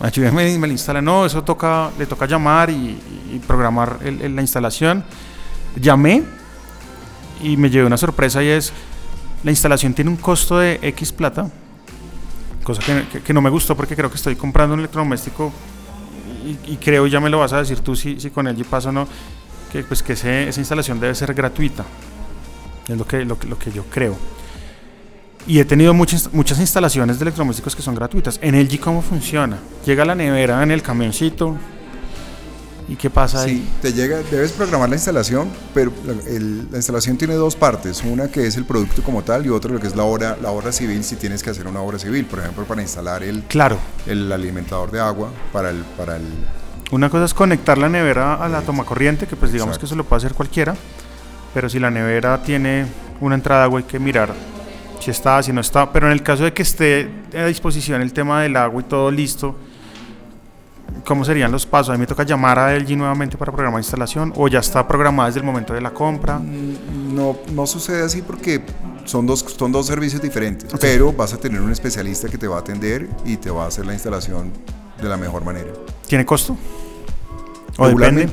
Ayúdame 0.00 0.58
me 0.58 0.66
lo 0.66 0.72
instala. 0.72 1.02
No, 1.02 1.26
eso 1.26 1.42
toca, 1.42 1.90
le 1.98 2.06
toca 2.06 2.26
llamar 2.26 2.70
y, 2.70 2.98
programar 3.46 3.98
la 4.02 4.40
instalación. 4.40 5.04
Llamé 5.78 6.22
y 7.42 7.56
me 7.56 7.68
llevé 7.68 7.86
una 7.86 7.98
sorpresa 7.98 8.42
y 8.42 8.48
es, 8.48 8.72
la 9.42 9.50
instalación 9.50 9.92
tiene 9.92 10.10
un 10.10 10.16
costo 10.16 10.58
de 10.58 10.78
X 10.80 11.12
plata, 11.12 11.50
cosa 12.62 12.80
que 13.22 13.34
no 13.34 13.42
me 13.42 13.50
gustó 13.50 13.76
porque 13.76 13.94
creo 13.94 14.08
que 14.08 14.16
estoy 14.16 14.36
comprando 14.36 14.72
un 14.72 14.80
electrodoméstico 14.80 15.52
y, 16.46 16.72
y 16.72 16.76
creo, 16.76 17.06
ya 17.06 17.20
me 17.20 17.28
lo 17.30 17.38
vas 17.38 17.52
a 17.52 17.58
decir 17.58 17.80
tú 17.80 17.94
si, 17.96 18.20
si 18.20 18.30
con 18.30 18.46
LG 18.46 18.64
pasa 18.64 18.88
o 18.88 18.92
no, 18.92 19.08
que, 19.72 19.82
pues, 19.82 20.02
que 20.02 20.12
ese- 20.14 20.48
esa 20.48 20.60
instalación 20.60 21.00
debe 21.00 21.14
ser 21.14 21.34
gratuita. 21.34 21.84
Es 22.88 22.96
lo 22.96 23.06
que, 23.06 23.24
lo, 23.24 23.36
lo 23.48 23.58
que 23.58 23.72
yo 23.72 23.84
creo. 23.84 24.16
Y 25.48 25.58
he 25.60 25.64
tenido 25.64 25.94
muchas, 25.94 26.32
muchas 26.32 26.58
instalaciones 26.58 27.18
de 27.18 27.24
electrodomésticos 27.24 27.76
que 27.76 27.82
son 27.82 27.94
gratuitas. 27.94 28.38
En 28.42 28.54
LG, 28.54 28.80
¿cómo 28.80 29.00
funciona? 29.02 29.58
Llega 29.84 30.04
la 30.04 30.14
nevera 30.14 30.62
en 30.62 30.70
el 30.72 30.82
camioncito. 30.82 31.56
¿Y 32.88 32.94
qué 32.94 33.10
pasa 33.10 33.42
ahí? 33.42 33.56
Sí, 33.56 33.68
te 33.82 33.92
llega, 33.92 34.18
debes 34.30 34.52
programar 34.52 34.88
la 34.88 34.94
instalación, 34.94 35.48
pero 35.74 35.92
la, 36.06 36.12
el- 36.30 36.70
la 36.70 36.76
instalación 36.76 37.16
tiene 37.16 37.34
dos 37.34 37.56
partes, 37.56 38.02
una 38.04 38.28
que 38.28 38.46
es 38.46 38.56
el 38.56 38.64
producto 38.64 39.02
como 39.02 39.22
tal 39.24 39.44
y 39.44 39.48
otra 39.48 39.72
lo 39.72 39.80
que 39.80 39.88
es 39.88 39.96
la 39.96 40.04
obra, 40.04 40.36
la 40.40 40.50
obra 40.52 40.70
civil 40.70 41.02
si 41.02 41.16
tienes 41.16 41.42
que 41.42 41.50
hacer 41.50 41.66
una 41.66 41.80
obra 41.80 41.98
civil, 41.98 42.24
por 42.26 42.38
ejemplo 42.38 42.64
para 42.64 42.82
instalar 42.82 43.24
el, 43.24 43.42
Claro. 43.44 43.76
el 44.06 44.30
alimentador 44.30 44.92
de 44.92 45.00
agua 45.00 45.30
para 45.52 45.70
el, 45.70 45.78
para 45.96 46.16
el 46.16 46.22
Una 46.92 47.10
cosa 47.10 47.24
es 47.24 47.34
conectar 47.34 47.76
la 47.76 47.88
nevera 47.88 48.34
a 48.36 48.48
la 48.48 48.62
toma 48.62 48.84
corriente, 48.84 49.26
que 49.26 49.34
pues 49.34 49.50
digamos 49.50 49.72
Exacto. 49.74 49.80
que 49.80 49.86
eso 49.86 49.96
lo 49.96 50.04
puede 50.04 50.18
hacer 50.18 50.34
cualquiera, 50.34 50.76
pero 51.52 51.68
si 51.68 51.80
la 51.80 51.90
nevera 51.90 52.40
tiene 52.44 52.86
una 53.20 53.34
entrada 53.34 53.62
de 53.62 53.64
agua 53.64 53.80
hay 53.80 53.84
que 53.86 53.98
mirar 53.98 54.32
si 55.00 55.10
está, 55.10 55.42
si 55.42 55.52
no 55.52 55.60
está, 55.60 55.92
pero 55.92 56.06
en 56.06 56.12
el 56.12 56.22
caso 56.22 56.44
de 56.44 56.52
que 56.52 56.62
esté 56.62 57.10
a 57.36 57.46
disposición 57.46 58.00
el 58.00 58.12
tema 58.12 58.42
del 58.42 58.56
agua 58.56 58.80
y 58.80 58.84
todo 58.84 59.10
listo, 59.10 59.56
¿cómo 61.04 61.24
serían 61.24 61.52
los 61.52 61.66
pasos? 61.66 61.90
A 61.90 61.92
mí 61.94 61.98
me 61.98 62.06
toca 62.06 62.22
llamar 62.24 62.58
a 62.58 62.74
LG 62.76 62.96
nuevamente 62.96 63.36
para 63.36 63.52
programar 63.52 63.80
instalación 63.80 64.32
o 64.36 64.48
ya 64.48 64.60
está 64.60 64.86
programada 64.86 65.28
desde 65.28 65.40
el 65.40 65.46
momento 65.46 65.74
de 65.74 65.80
la 65.80 65.90
compra. 65.92 66.38
No, 66.38 67.36
no 67.52 67.66
sucede 67.66 68.02
así 68.04 68.22
porque 68.22 68.62
son 69.04 69.26
dos, 69.26 69.40
son 69.58 69.72
dos 69.72 69.86
servicios 69.86 70.20
diferentes, 70.22 70.68
pero 70.80 71.12
vas 71.12 71.32
a 71.32 71.36
tener 71.38 71.60
un 71.60 71.70
especialista 71.72 72.28
que 72.28 72.38
te 72.38 72.46
va 72.48 72.56
a 72.56 72.60
atender 72.60 73.08
y 73.24 73.36
te 73.36 73.50
va 73.50 73.64
a 73.64 73.68
hacer 73.68 73.86
la 73.86 73.92
instalación 73.92 74.50
de 75.00 75.08
la 75.08 75.16
mejor 75.16 75.44
manera. 75.44 75.70
¿Tiene 76.06 76.24
costo? 76.24 76.56
¿O 77.78 77.88
depende? 77.88 78.28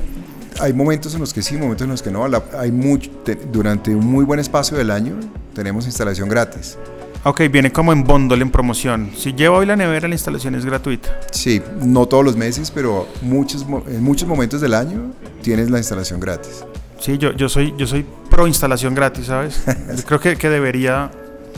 Hay 0.62 0.72
momentos 0.72 1.14
en 1.16 1.20
los 1.20 1.34
que 1.34 1.42
sí, 1.42 1.58
momentos 1.58 1.84
en 1.86 1.90
los 1.92 2.02
que 2.04 2.12
no. 2.12 2.28
La- 2.28 2.44
hay 2.60 2.72
mucho, 2.72 3.10
te- 3.26 3.36
durante 3.36 3.94
un 3.96 4.06
muy 4.06 4.24
buen 4.24 4.40
espacio 4.40 4.78
del 4.78 4.92
año 4.92 5.16
tenemos 5.54 5.86
instalación 5.86 6.30
gratis. 6.30 6.78
Ok, 7.26 7.42
viene 7.50 7.72
como 7.72 7.94
en 7.94 8.04
bundle, 8.04 8.42
en 8.42 8.52
promoción. 8.52 9.12
Si 9.18 9.34
llevo 9.34 9.58
hoy 9.58 9.66
la 9.66 9.78
nevera, 9.78 10.08
la 10.10 10.16
instalación 10.16 10.56
es 10.56 10.66
gratuita. 10.66 11.20
Sí, 11.32 11.62
no 11.82 12.06
todos 12.06 12.26
los 12.26 12.36
meses, 12.36 12.70
pero 12.70 13.08
muchos, 13.22 13.66
en 13.88 14.04
muchos 14.04 14.28
momentos 14.28 14.60
del 14.60 14.74
año 14.74 15.12
tienes 15.42 15.70
la 15.70 15.78
instalación 15.78 16.20
gratis. 16.20 16.66
Sí, 17.00 17.18
yo, 17.18 17.32
yo 17.34 17.48
soy 17.48 17.74
yo 17.78 17.88
soy 17.88 18.06
pro 18.30 18.46
instalación 18.48 18.94
gratis, 18.94 19.28
¿sabes? 19.28 19.64
Yo 19.66 20.04
creo 20.08 20.20
que, 20.20 20.36
que 20.36 20.50
debería 20.50 21.12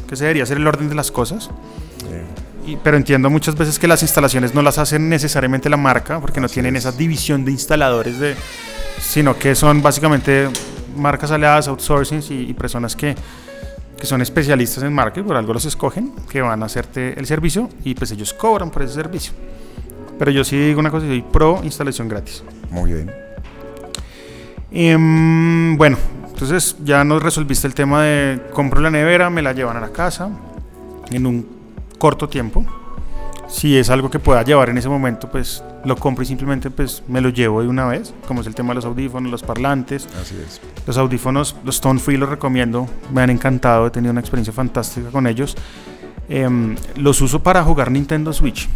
que 0.07 0.15
se 0.15 0.23
debería 0.25 0.43
hacer 0.43 0.57
el 0.57 0.67
orden 0.67 0.87
de 0.89 0.95
las 0.95 1.11
cosas. 1.11 1.49
Y- 2.67 2.77
pero 2.77 2.97
entiendo 2.97 3.29
muchas 3.29 3.55
veces 3.55 3.77
que 3.79 3.87
las 3.87 4.01
instalaciones 4.03 4.53
no 4.55 4.61
las 4.63 4.77
hacen 4.79 5.07
necesariamente 5.09 5.69
la 5.69 5.77
marca, 5.77 6.19
porque 6.19 6.39
no 6.41 6.47
tienen 6.49 6.75
es. 6.75 6.85
esa 6.85 6.95
división 6.95 7.43
de 7.45 7.51
instaladores, 7.51 8.19
de, 8.19 8.35
sino 9.01 9.37
que 9.37 9.53
son 9.55 9.81
básicamente 9.83 10.47
marcas 10.97 11.29
aliadas, 11.31 11.67
outsourcing 11.67 12.21
y, 12.29 12.49
y 12.49 12.53
personas 12.53 12.95
que, 12.95 13.15
que 13.97 14.05
son 14.05 14.21
especialistas 14.21 14.83
en 14.83 14.93
y 14.93 15.21
por 15.21 15.35
algo 15.35 15.53
los 15.53 15.65
escogen, 15.65 16.13
que 16.29 16.41
van 16.41 16.61
a 16.63 16.65
hacerte 16.65 17.17
el 17.17 17.25
servicio 17.25 17.69
y 17.83 17.95
pues 17.95 18.11
ellos 18.11 18.33
cobran 18.33 18.71
por 18.71 18.83
ese 18.83 18.95
servicio. 18.95 19.33
Pero 20.17 20.31
yo 20.31 20.43
sí 20.43 20.57
digo 20.57 20.79
una 20.79 20.91
cosa, 20.91 21.07
soy 21.07 21.21
pro 21.21 21.59
instalación 21.63 22.07
gratis. 22.07 22.43
Muy 22.69 22.93
bien. 22.93 23.11
Em, 24.71 25.77
bueno, 25.77 25.97
entonces 26.27 26.75
ya 26.83 27.03
nos 27.03 27.23
resolviste 27.23 27.67
el 27.67 27.73
tema 27.73 28.03
de 28.03 28.41
compro 28.53 28.81
la 28.81 28.89
nevera, 28.89 29.29
me 29.29 29.41
la 29.41 29.53
llevan 29.53 29.77
a 29.77 29.79
la 29.79 29.89
casa 29.89 30.29
en 31.11 31.25
un 31.25 31.47
corto 31.97 32.27
tiempo. 32.27 32.65
Si 33.55 33.77
es 33.77 33.89
algo 33.89 34.11
que 34.11 34.19
pueda 34.19 34.43
llevar 34.43 34.69
en 34.69 34.77
ese 34.77 34.89
momento, 34.89 35.31
pues 35.31 35.63
lo 35.85 35.95
compro 35.95 36.23
y 36.23 36.25
simplemente 36.25 36.69
pues 36.69 37.01
me 37.07 37.21
lo 37.21 37.29
llevo 37.29 37.61
de 37.61 37.69
una 37.69 37.85
vez, 37.85 38.13
como 38.27 38.41
es 38.41 38.47
el 38.47 38.53
tema 38.53 38.71
de 38.71 38.75
los 38.75 38.85
audífonos, 38.85 39.31
los 39.31 39.43
parlantes. 39.43 40.09
Así 40.21 40.35
es. 40.45 40.59
Los 40.85 40.97
audífonos, 40.97 41.55
los 41.63 41.79
Tone 41.79 42.01
Free 42.01 42.17
los 42.17 42.27
recomiendo, 42.27 42.85
me 43.13 43.21
han 43.21 43.29
encantado, 43.29 43.87
he 43.87 43.91
tenido 43.91 44.11
una 44.11 44.19
experiencia 44.19 44.51
fantástica 44.51 45.09
con 45.09 45.25
ellos. 45.25 45.55
Em, 46.27 46.75
los 46.97 47.21
uso 47.21 47.41
para 47.43 47.63
jugar 47.63 47.91
Nintendo 47.91 48.33
Switch. 48.33 48.67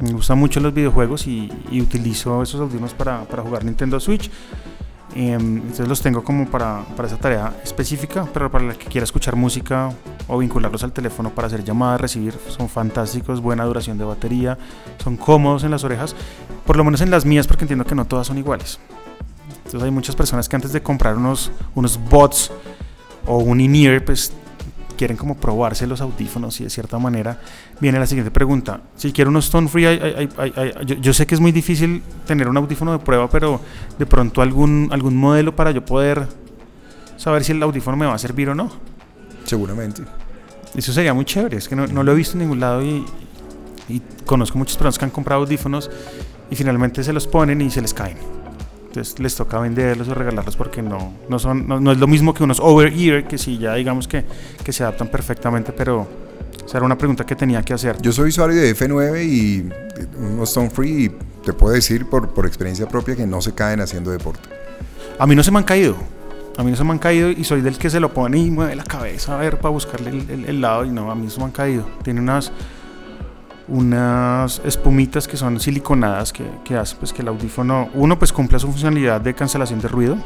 Me 0.00 0.12
gustan 0.12 0.40
mucho 0.40 0.58
los 0.58 0.74
videojuegos 0.74 1.28
y, 1.28 1.48
y 1.70 1.80
utilizo 1.80 2.42
esos 2.42 2.60
audífonos 2.60 2.94
para, 2.94 3.22
para 3.26 3.44
jugar 3.44 3.64
Nintendo 3.64 4.00
Switch. 4.00 4.28
Em, 5.14 5.56
entonces 5.56 5.88
los 5.88 6.02
tengo 6.02 6.22
como 6.22 6.46
para, 6.46 6.84
para 6.96 7.08
esa 7.08 7.16
tarea 7.16 7.54
específica, 7.64 8.26
pero 8.32 8.50
para 8.50 8.64
la 8.64 8.74
que 8.74 8.86
quiera 8.86 9.04
escuchar 9.04 9.36
música 9.36 9.90
o 10.26 10.38
vincularlos 10.38 10.84
al 10.84 10.92
teléfono 10.92 11.30
para 11.30 11.46
hacer 11.46 11.64
llamadas, 11.64 12.00
recibir, 12.00 12.34
son 12.48 12.68
fantásticos, 12.68 13.40
buena 13.40 13.64
duración 13.64 13.96
de 13.96 14.04
batería, 14.04 14.58
son 15.02 15.16
cómodos 15.16 15.64
en 15.64 15.70
las 15.70 15.82
orejas, 15.82 16.14
por 16.66 16.76
lo 16.76 16.84
menos 16.84 17.00
en 17.00 17.10
las 17.10 17.24
mías 17.24 17.46
porque 17.46 17.64
entiendo 17.64 17.86
que 17.86 17.94
no 17.94 18.04
todas 18.04 18.26
son 18.26 18.38
iguales. 18.38 18.78
Entonces 19.64 19.82
hay 19.82 19.90
muchas 19.90 20.14
personas 20.14 20.48
que 20.48 20.56
antes 20.56 20.72
de 20.72 20.82
comprar 20.82 21.16
unos, 21.16 21.50
unos 21.74 21.98
bots 22.08 22.50
o 23.26 23.38
un 23.38 23.60
in-ear, 23.60 24.04
pues 24.04 24.32
quieren 24.98 25.16
como 25.16 25.36
probarse 25.36 25.86
los 25.86 26.00
audífonos 26.00 26.60
y 26.60 26.64
de 26.64 26.70
cierta 26.70 26.98
manera 26.98 27.40
viene 27.80 27.98
la 27.98 28.06
siguiente 28.06 28.30
pregunta. 28.30 28.80
Si 28.96 29.12
quiero 29.12 29.30
unos 29.30 29.46
Stone 29.46 29.68
Free, 29.68 29.98
yo, 30.84 30.96
yo, 30.96 31.14
sé 31.14 31.26
que 31.26 31.34
es 31.34 31.40
muy 31.40 31.52
difícil 31.52 32.02
tener 32.26 32.48
un 32.48 32.56
audífono 32.56 32.92
de 32.92 32.98
prueba, 32.98 33.30
pero 33.30 33.60
de 33.98 34.04
pronto 34.04 34.42
algún, 34.42 34.88
algún 34.92 35.16
modelo 35.16 35.54
para 35.54 35.70
yo 35.70 35.84
poder 35.84 36.26
saber 37.16 37.44
si 37.44 37.52
el 37.52 37.62
audífono 37.62 37.96
me 37.96 38.06
va 38.06 38.14
a 38.14 38.18
servir 38.18 38.50
o 38.50 38.54
no. 38.54 38.70
Seguramente. 39.44 40.02
Eso 40.74 40.92
sería 40.92 41.14
muy 41.14 41.24
chévere, 41.24 41.56
es 41.56 41.68
que 41.68 41.76
no, 41.76 41.86
no 41.86 42.02
lo 42.02 42.12
he 42.12 42.14
visto 42.14 42.34
en 42.34 42.40
ningún 42.40 42.60
lado 42.60 42.82
y, 42.82 43.04
y 43.88 44.02
conozco 44.26 44.58
muchas 44.58 44.76
personas 44.76 44.98
que 44.98 45.04
han 45.04 45.10
comprado 45.10 45.42
audífonos 45.42 45.90
y 46.50 46.56
finalmente 46.56 47.02
se 47.02 47.12
los 47.12 47.26
ponen 47.26 47.60
y 47.62 47.70
se 47.70 47.80
les 47.80 47.94
caen. 47.94 48.37
Entonces 48.98 49.20
les 49.20 49.34
toca 49.36 49.60
venderlos 49.60 50.08
o 50.08 50.14
regalarlos 50.14 50.56
porque 50.56 50.82
no, 50.82 51.12
no, 51.28 51.38
son, 51.38 51.68
no, 51.68 51.92
es 51.92 51.98
lo 51.98 52.06
mismo 52.08 52.34
que 52.34 52.42
unos 52.42 52.58
over-ear, 52.58 53.28
que 53.28 53.38
sí, 53.38 53.56
ya 53.56 53.74
digamos 53.74 54.08
que, 54.08 54.24
que 54.64 54.72
se 54.72 54.82
adaptan 54.82 55.06
perfectamente, 55.06 55.72
pero 55.72 56.04
esa 56.66 56.78
era 56.78 56.84
una 56.86 56.98
pregunta 56.98 57.24
que 57.24 57.36
tenía 57.36 57.62
que 57.62 57.74
hacer. 57.74 58.02
Yo 58.02 58.10
soy 58.10 58.30
usuario 58.30 58.56
de 58.56 58.74
F9 58.74 59.24
y 59.24 59.68
unos 60.18 60.48
Stone 60.48 60.70
Free 60.70 61.04
y 61.04 61.44
te 61.44 61.52
puedo 61.52 61.74
decir 61.74 62.06
por, 62.06 62.30
por 62.30 62.44
experiencia 62.44 62.88
propia 62.88 63.14
que 63.14 63.24
no 63.24 63.40
se 63.40 63.52
caen 63.52 63.80
haciendo 63.80 64.10
deporte. 64.10 64.48
A 65.16 65.28
mí 65.28 65.36
no 65.36 65.44
se 65.44 65.52
me 65.52 65.58
han 65.58 65.64
caído. 65.64 65.96
A 66.56 66.64
mí 66.64 66.72
no 66.72 66.76
se 66.76 66.82
me 66.82 66.90
han 66.90 66.98
caído 66.98 67.30
y 67.30 67.44
soy 67.44 67.60
del 67.60 67.78
que 67.78 67.88
se 67.88 68.00
lo 68.00 68.12
pone 68.12 68.38
y 68.38 68.50
mueve 68.50 68.74
la 68.74 68.82
cabeza 68.82 69.36
a 69.36 69.40
ver 69.40 69.58
para 69.58 69.70
buscarle 69.70 70.10
el, 70.10 70.44
el, 70.44 70.60
lado 70.60 70.84
y 70.84 70.90
no, 70.90 71.08
a 71.12 71.14
mí 71.14 71.22
no 71.22 71.30
se 71.30 71.38
me 71.38 71.44
han 71.44 71.52
caído. 71.52 71.86
Tiene 72.02 72.20
unas, 72.20 72.50
unas 73.68 74.60
espumitas 74.64 75.28
que 75.28 75.36
son 75.36 75.60
siliconadas 75.60 76.32
que, 76.32 76.44
que 76.64 76.76
hace 76.76 76.96
pues 76.96 77.12
que 77.12 77.22
el 77.22 77.28
audífono, 77.28 77.88
uno 77.94 78.18
pues 78.18 78.32
cumple 78.32 78.58
su 78.58 78.66
funcionalidad 78.68 79.20
de 79.20 79.34
cancelación 79.34 79.80
de 79.80 79.88
ruido, 79.88 80.16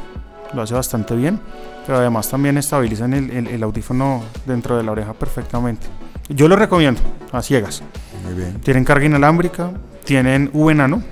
lo 0.53 0.61
hace 0.61 0.73
bastante 0.73 1.15
bien, 1.15 1.39
pero 1.85 1.97
además 1.97 2.29
también 2.29 2.57
estabilizan 2.57 3.13
el, 3.13 3.29
el, 3.31 3.47
el, 3.47 3.63
audífono 3.63 4.23
dentro 4.45 4.77
de 4.77 4.83
la 4.83 4.91
oreja 4.91 5.13
perfectamente. 5.13 5.87
Yo 6.29 6.47
lo 6.47 6.55
recomiendo 6.55 7.01
a 7.31 7.41
ciegas. 7.41 7.83
Muy 8.23 8.33
bien. 8.33 8.61
Tienen 8.61 8.85
carga 8.85 9.05
inalámbrica, 9.05 9.71
tienen 10.05 10.49
V 10.53 10.73
nano, 10.75 11.03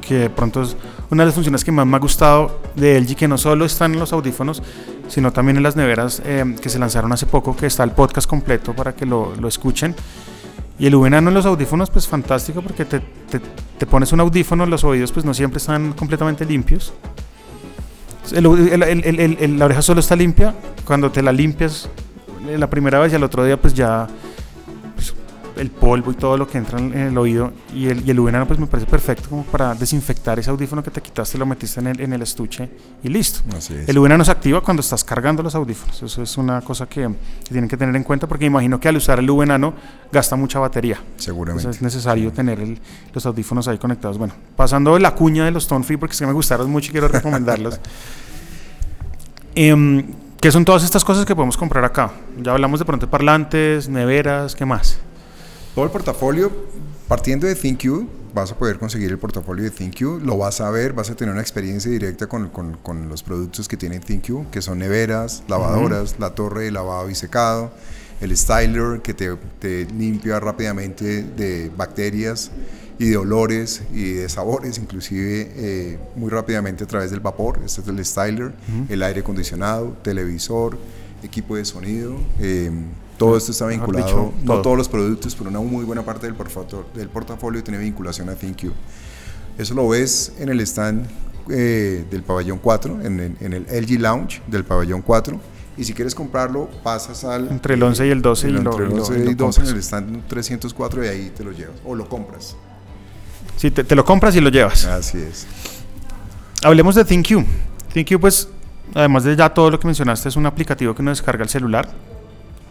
que 0.00 0.14
de 0.14 0.30
pronto 0.30 0.62
es 0.62 0.76
una 1.10 1.22
de 1.22 1.26
las 1.26 1.34
funciones 1.34 1.64
que 1.64 1.70
más 1.70 1.86
me 1.86 1.96
ha 1.96 2.00
gustado 2.00 2.60
de 2.74 3.00
LG, 3.00 3.16
que 3.16 3.28
no 3.28 3.38
solo 3.38 3.64
están 3.64 3.92
en 3.92 4.00
los 4.00 4.12
audífonos, 4.12 4.62
sino 5.08 5.32
también 5.32 5.56
en 5.56 5.62
las 5.62 5.76
neveras 5.76 6.20
eh, 6.24 6.56
que 6.60 6.68
se 6.68 6.78
lanzaron 6.78 7.12
hace 7.12 7.26
poco, 7.26 7.54
que 7.56 7.66
está 7.66 7.84
el 7.84 7.92
podcast 7.92 8.28
completo 8.28 8.74
para 8.74 8.94
que 8.94 9.06
lo, 9.06 9.34
lo 9.36 9.46
escuchen. 9.46 9.94
Y 10.78 10.86
el 10.86 10.94
VNano 10.94 11.28
en 11.28 11.34
los 11.34 11.46
audífonos, 11.46 11.90
pues 11.90 12.06
fantástico, 12.06 12.60
porque 12.60 12.84
te, 12.84 13.00
te, 13.78 13.86
pones 13.86 14.12
un 14.12 14.20
audífono, 14.20 14.66
los 14.66 14.84
oídos 14.84 15.10
pues 15.10 15.24
no 15.24 15.32
siempre 15.32 15.58
están 15.58 15.92
completamente 15.94 16.44
limpios. 16.44 16.92
El, 18.32 18.44
el, 18.44 19.58
la 19.58 19.64
oreja 19.64 19.80
solo 19.80 20.00
está 20.00 20.16
limpia, 20.16 20.54
cuando 20.84 21.10
te 21.10 21.22
la 21.22 21.32
limpias 21.32 21.88
la 22.46 22.68
primera 22.68 22.98
vez 22.98 23.12
y 23.12 23.16
al 23.16 23.24
otro 23.24 23.44
día 23.44 23.60
pues 23.60 23.74
ya 23.74 24.06
el 25.56 25.70
polvo 25.70 26.12
y 26.12 26.14
todo 26.14 26.36
lo 26.36 26.46
que 26.46 26.58
entra 26.58 26.78
en 26.78 26.92
el 26.94 27.18
oído. 27.18 27.52
Y 27.74 27.88
el, 27.88 28.06
y 28.06 28.10
el 28.10 28.44
pues 28.46 28.58
me 28.58 28.66
parece 28.66 28.88
perfecto 28.88 29.28
como 29.28 29.44
para 29.44 29.74
desinfectar 29.74 30.38
ese 30.38 30.50
audífono 30.50 30.82
que 30.82 30.90
te 30.90 31.00
quitaste, 31.00 31.38
lo 31.38 31.46
metiste 31.46 31.80
en 31.80 31.88
el, 31.88 32.00
en 32.00 32.12
el 32.12 32.22
estuche 32.22 32.68
y 33.02 33.08
listo. 33.08 33.40
El 33.86 33.98
VNano 33.98 34.24
se 34.24 34.30
activa 34.30 34.60
cuando 34.60 34.80
estás 34.80 35.04
cargando 35.04 35.42
los 35.42 35.54
audífonos. 35.54 36.02
Eso 36.02 36.22
es 36.22 36.36
una 36.36 36.60
cosa 36.60 36.86
que, 36.86 37.08
tienen 37.48 37.68
que 37.68 37.76
tener 37.76 37.94
en 37.96 38.04
cuenta 38.04 38.26
porque 38.26 38.44
imagino 38.44 38.78
que 38.78 38.88
al 38.88 38.96
usar 38.96 39.18
el 39.18 39.30
VNano 39.30 39.74
gasta 40.12 40.36
mucha 40.36 40.58
batería. 40.58 41.00
Seguramente. 41.16 41.62
Entonces 41.62 41.80
es 41.80 41.82
necesario 41.82 42.32
tener 42.32 42.60
el, 42.60 42.78
los 43.12 43.24
audífonos 43.26 43.68
ahí 43.68 43.78
conectados. 43.78 44.18
Bueno, 44.18 44.34
pasando 44.56 44.98
la 44.98 45.14
cuña 45.14 45.44
de 45.44 45.50
los 45.50 45.66
Tone 45.66 45.84
Free 45.84 45.96
porque 45.96 46.12
es 46.12 46.18
que 46.18 46.26
me 46.26 46.32
gustaron 46.32 46.70
mucho 46.70 46.90
y 46.90 46.92
quiero 46.92 47.08
recomendarlos. 47.08 47.80
eh, 49.54 50.04
¿Qué 50.40 50.52
son 50.52 50.64
todas 50.64 50.84
estas 50.84 51.04
cosas 51.04 51.24
que 51.24 51.34
podemos 51.34 51.56
comprar 51.56 51.84
acá? 51.84 52.12
Ya 52.40 52.52
hablamos 52.52 52.78
de 52.78 52.84
pronto 52.84 53.06
de 53.06 53.10
parlantes, 53.10 53.88
neveras, 53.88 54.54
¿qué 54.54 54.66
más? 54.66 55.00
Todo 55.76 55.84
el 55.84 55.90
portafolio, 55.90 56.50
partiendo 57.06 57.46
de 57.46 57.54
ThinQ, 57.54 58.08
vas 58.32 58.50
a 58.50 58.56
poder 58.56 58.78
conseguir 58.78 59.10
el 59.10 59.18
portafolio 59.18 59.62
de 59.62 59.70
ThinQ, 59.70 60.22
lo 60.24 60.38
vas 60.38 60.62
a 60.62 60.70
ver, 60.70 60.94
vas 60.94 61.10
a 61.10 61.14
tener 61.14 61.34
una 61.34 61.42
experiencia 61.42 61.90
directa 61.90 62.26
con, 62.28 62.48
con, 62.48 62.78
con 62.78 63.10
los 63.10 63.22
productos 63.22 63.68
que 63.68 63.76
tiene 63.76 64.00
ThinQ, 64.00 64.48
que 64.50 64.62
son 64.62 64.78
neveras, 64.78 65.42
lavadoras, 65.48 66.12
uh 66.12 66.14
-huh. 66.14 66.20
la 66.20 66.34
torre 66.34 66.64
de 66.64 66.70
lavado 66.70 67.10
y 67.10 67.14
secado, 67.14 67.72
el 68.22 68.34
styler 68.34 69.02
que 69.02 69.12
te, 69.12 69.36
te, 69.58 69.84
limpia 69.84 70.40
rápidamente 70.40 71.22
de 71.22 71.70
bacterias 71.76 72.50
y 72.98 73.10
de 73.10 73.18
olores 73.18 73.82
y 73.92 74.12
de 74.14 74.30
sabores, 74.30 74.78
inclusive 74.78 75.52
eh, 75.56 75.98
muy 76.16 76.30
rápidamente 76.30 76.84
a 76.84 76.86
través 76.86 77.10
del 77.10 77.20
vapor. 77.20 77.60
Este 77.62 77.82
es 77.82 77.88
el 77.88 78.02
styler, 78.02 78.46
uh 78.46 78.48
-huh. 78.48 78.86
el 78.88 79.02
aire 79.02 79.20
acondicionado, 79.20 79.94
televisor, 80.02 80.78
equipo 81.22 81.54
de 81.56 81.66
sonido. 81.66 82.16
Eh, 82.40 82.70
todo 83.16 83.36
esto 83.36 83.52
está 83.52 83.66
vinculado, 83.66 84.06
dicho, 84.06 84.34
no 84.42 84.54
todo. 84.54 84.62
todos 84.62 84.76
los 84.78 84.88
productos, 84.88 85.34
pero 85.34 85.50
una 85.50 85.60
muy 85.60 85.84
buena 85.84 86.02
parte 86.02 86.26
del 86.26 86.34
portafolio, 86.34 86.86
del 86.94 87.08
portafolio 87.08 87.62
tiene 87.62 87.78
vinculación 87.78 88.28
a 88.28 88.34
ThinQ. 88.34 88.72
Eso 89.58 89.74
lo 89.74 89.88
ves 89.88 90.34
en 90.38 90.48
el 90.50 90.60
stand 90.60 91.06
eh, 91.48 92.04
del 92.10 92.22
pabellón 92.22 92.58
4, 92.58 93.00
en 93.02 93.20
el, 93.20 93.36
en 93.40 93.52
el, 93.52 93.62
LG 93.64 94.00
Lounge 94.00 94.42
del 94.46 94.64
pabellón 94.64 95.02
4. 95.02 95.40
Y 95.78 95.84
si 95.84 95.92
quieres 95.92 96.14
comprarlo, 96.14 96.70
pasas 96.82 97.24
al... 97.24 97.48
Entre 97.48 97.74
el 97.74 97.82
11 97.82 98.06
y 98.06 98.10
el 98.10 98.22
12. 98.22 98.46
El, 98.46 98.54
y 98.54 98.56
entre 98.58 98.72
lo, 98.72 98.94
el 98.94 99.00
11 99.00 99.12
y, 99.12 99.22
y 99.22 99.28
el 99.28 99.36
12 99.36 99.60
en 99.60 99.66
el 99.68 99.76
stand 99.78 100.26
304 100.26 101.04
y 101.04 101.08
ahí 101.08 101.32
te 101.36 101.44
lo 101.44 101.52
llevas. 101.52 101.76
O 101.84 101.94
lo 101.94 102.08
compras. 102.08 102.56
Sí, 103.56 103.70
te, 103.70 103.84
te 103.84 103.94
lo 103.94 104.04
compras 104.04 104.34
y 104.36 104.40
lo 104.40 104.50
llevas. 104.50 104.84
Así 104.86 105.18
es. 105.18 105.46
Hablemos 106.62 106.94
de 106.94 107.04
ThinQ. 107.04 107.44
ThinQ, 107.92 108.18
pues, 108.20 108.48
además 108.94 109.24
de 109.24 109.36
ya 109.36 109.52
todo 109.52 109.70
lo 109.70 109.78
que 109.78 109.86
mencionaste, 109.86 110.28
es 110.28 110.36
un 110.36 110.46
aplicativo 110.46 110.94
que 110.94 111.02
uno 111.02 111.10
descarga 111.10 111.42
el 111.42 111.50
celular 111.50 111.88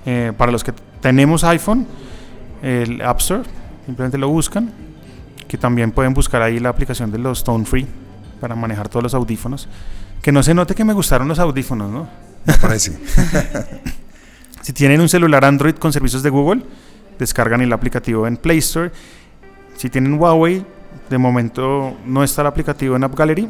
eh, 0.06 0.34
para 0.38 0.52
los 0.52 0.64
que 0.64 0.74
tenemos 1.02 1.44
iPhone, 1.44 1.88
el 2.62 3.02
App 3.02 3.20
Store, 3.20 3.44
simplemente 3.86 4.18
lo 4.18 4.30
buscan, 4.30 4.72
que 5.48 5.58
también 5.58 5.92
pueden 5.92 6.14
buscar 6.14 6.42
ahí 6.42 6.60
la 6.60 6.70
aplicación 6.70 7.12
de 7.12 7.18
los 7.18 7.40
Stone 7.40 7.66
Free 7.66 7.88
para 8.40 8.56
manejar 8.56 8.90
todos 8.90 9.04
los 9.04 9.14
audífonos. 9.14 9.68
Que 10.22 10.32
no 10.32 10.42
se 10.44 10.54
note 10.54 10.76
que 10.76 10.84
me 10.84 10.94
gustaron 10.94 11.28
los 11.28 11.40
audífonos, 11.40 11.92
¿no? 11.92 12.08
Me 12.46 12.54
parece. 12.56 12.98
si 14.62 14.74
tienen 14.74 15.02
un 15.02 15.10
celular 15.10 15.46
Android 15.46 15.76
con 15.76 15.94
servicios 15.94 16.24
de 16.24 16.30
Google, 16.30 16.64
descargan 17.20 17.62
el 17.62 17.72
aplicativo 17.74 18.28
en 18.28 18.38
Play 18.38 18.60
Store. 18.60 18.92
Si 19.78 19.90
tienen 19.90 20.20
Huawei, 20.20 20.66
de 21.10 21.18
momento 21.18 21.98
no 22.06 22.24
está 22.24 22.42
el 22.42 22.48
aplicativo 22.48 22.96
en 22.96 23.04
App 23.04 23.16
Gallery, 23.16 23.50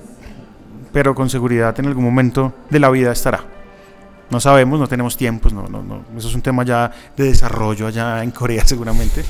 pero 0.91 1.15
con 1.15 1.29
seguridad 1.29 1.77
en 1.79 1.87
algún 1.87 2.03
momento 2.03 2.53
de 2.69 2.79
la 2.79 2.89
vida 2.89 3.11
estará. 3.11 3.54
No 4.29 4.39
sabemos, 4.39 4.79
no 4.79 4.87
tenemos 4.87 5.15
tiempos, 5.15 5.53
no, 5.53 5.67
no, 5.67 5.83
no. 5.83 6.03
eso 6.17 6.27
es 6.27 6.35
un 6.35 6.41
tema 6.41 6.63
ya 6.63 6.91
de 7.15 7.25
desarrollo 7.25 7.87
allá 7.87 8.23
en 8.23 8.31
Corea 8.31 8.63
seguramente. 8.65 9.23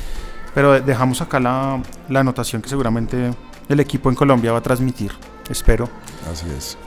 Pero 0.54 0.80
dejamos 0.80 1.22
acá 1.22 1.40
la, 1.40 1.82
la 2.08 2.22
anotación 2.22 2.62
que 2.62 2.70
seguramente 2.70 3.34
el 3.68 3.80
equipo 3.80 4.10
en 4.10 4.16
Colombia 4.16 4.52
va 4.52 4.60
a 4.60 4.62
transmitir, 4.62 5.12
espero. 5.50 5.90
Así 6.32 6.46
es. 6.58 6.78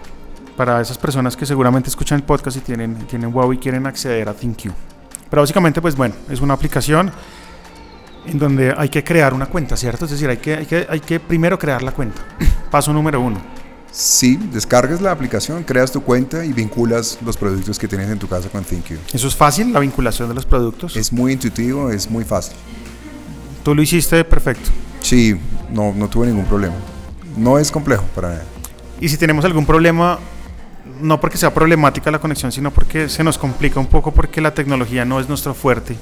Para 0.57 0.81
esas 0.81 0.99
personas 0.99 1.37
que 1.37 1.45
seguramente 1.45 1.91
escuchan 1.91 2.17
el 2.19 2.25
podcast 2.25 2.57
y 2.57 2.61
tienen, 2.61 2.95
tienen 3.07 3.35
Huawei 3.35 3.59
y 3.59 3.61
quieren 3.61 3.87
acceder 3.87 4.29
a 4.29 4.35
ThinQ. 4.35 4.73
Pero 5.31 5.43
básicamente, 5.43 5.83
pues 5.83 5.95
bueno, 5.95 6.15
es 6.31 6.41
una 6.41 6.55
aplicación 6.55 7.13
en 8.27 8.39
donde 8.39 8.75
hay 8.77 8.89
que 8.89 9.05
crear 9.05 9.35
una 9.35 9.47
cuenta, 9.47 9.77
¿cierto? 9.77 10.05
Es 10.07 10.13
decir, 10.13 10.29
hay 10.29 10.39
que, 10.39 10.55
hay 10.55 10.67
que, 10.67 10.87
hay 10.89 11.01
que 11.01 11.21
primero 11.21 11.59
crear 11.59 11.83
la 11.83 11.93
cuenta. 11.93 12.23
Paso 12.71 12.93
número 12.93 13.21
uno. 13.21 13.39
Sí, 13.91 14.39
descargas 14.53 15.01
la 15.01 15.11
aplicación, 15.11 15.65
creas 15.65 15.91
tu 15.91 16.03
cuenta 16.03 16.45
y 16.45 16.53
vinculas 16.53 17.19
los 17.25 17.37
productos 17.37 17.79
que 17.79 17.89
tienes 17.89 18.09
en 18.11 18.19
tu 18.19 18.29
casa 18.29 18.49
con 18.49 18.63
ThinQ. 18.63 18.93
¿Eso 19.13 19.29
es 19.29 19.35
fácil, 19.35 19.73
la 19.73 19.81
vinculación 19.81 20.29
de 20.29 20.35
los 20.35 20.47
productos? 20.47 20.97
Es 20.97 21.13
muy 21.13 21.33
intuitivo, 21.33 21.91
es 21.91 22.11
muy 22.11 22.25
fácil. 22.25 22.55
¿Tú 23.65 23.75
lo 23.75 23.83
hiciste 23.83 24.25
perfecto? 24.25 24.71
Sí, 25.01 25.39
no, 25.73 25.93
no 25.95 26.09
tuve 26.09 26.27
ningún 26.27 26.45
problema. 26.45 26.75
No 27.37 27.59
es 27.59 27.71
complejo 27.71 28.05
para 28.15 28.29
nada. 28.31 28.45
Y 29.01 29.09
si 29.09 29.17
tenemos 29.17 29.45
algún 29.45 29.65
problema, 29.65 30.19
no 31.01 31.21
porque 31.21 31.39
sea 31.39 31.55
problemática 31.55 32.11
la 32.11 32.19
conexión, 32.19 32.53
sino 32.53 32.71
porque 32.71 33.09
se 33.09 33.25
nos 33.25 33.39
complica 33.39 33.81
un 33.81 33.87
poco 33.87 34.13
porque 34.13 34.41
la 34.41 34.55
tecnología 34.55 35.05
no 35.05 35.21
es 35.21 35.29
nuestro 35.29 35.55
fuerte. 35.55 35.97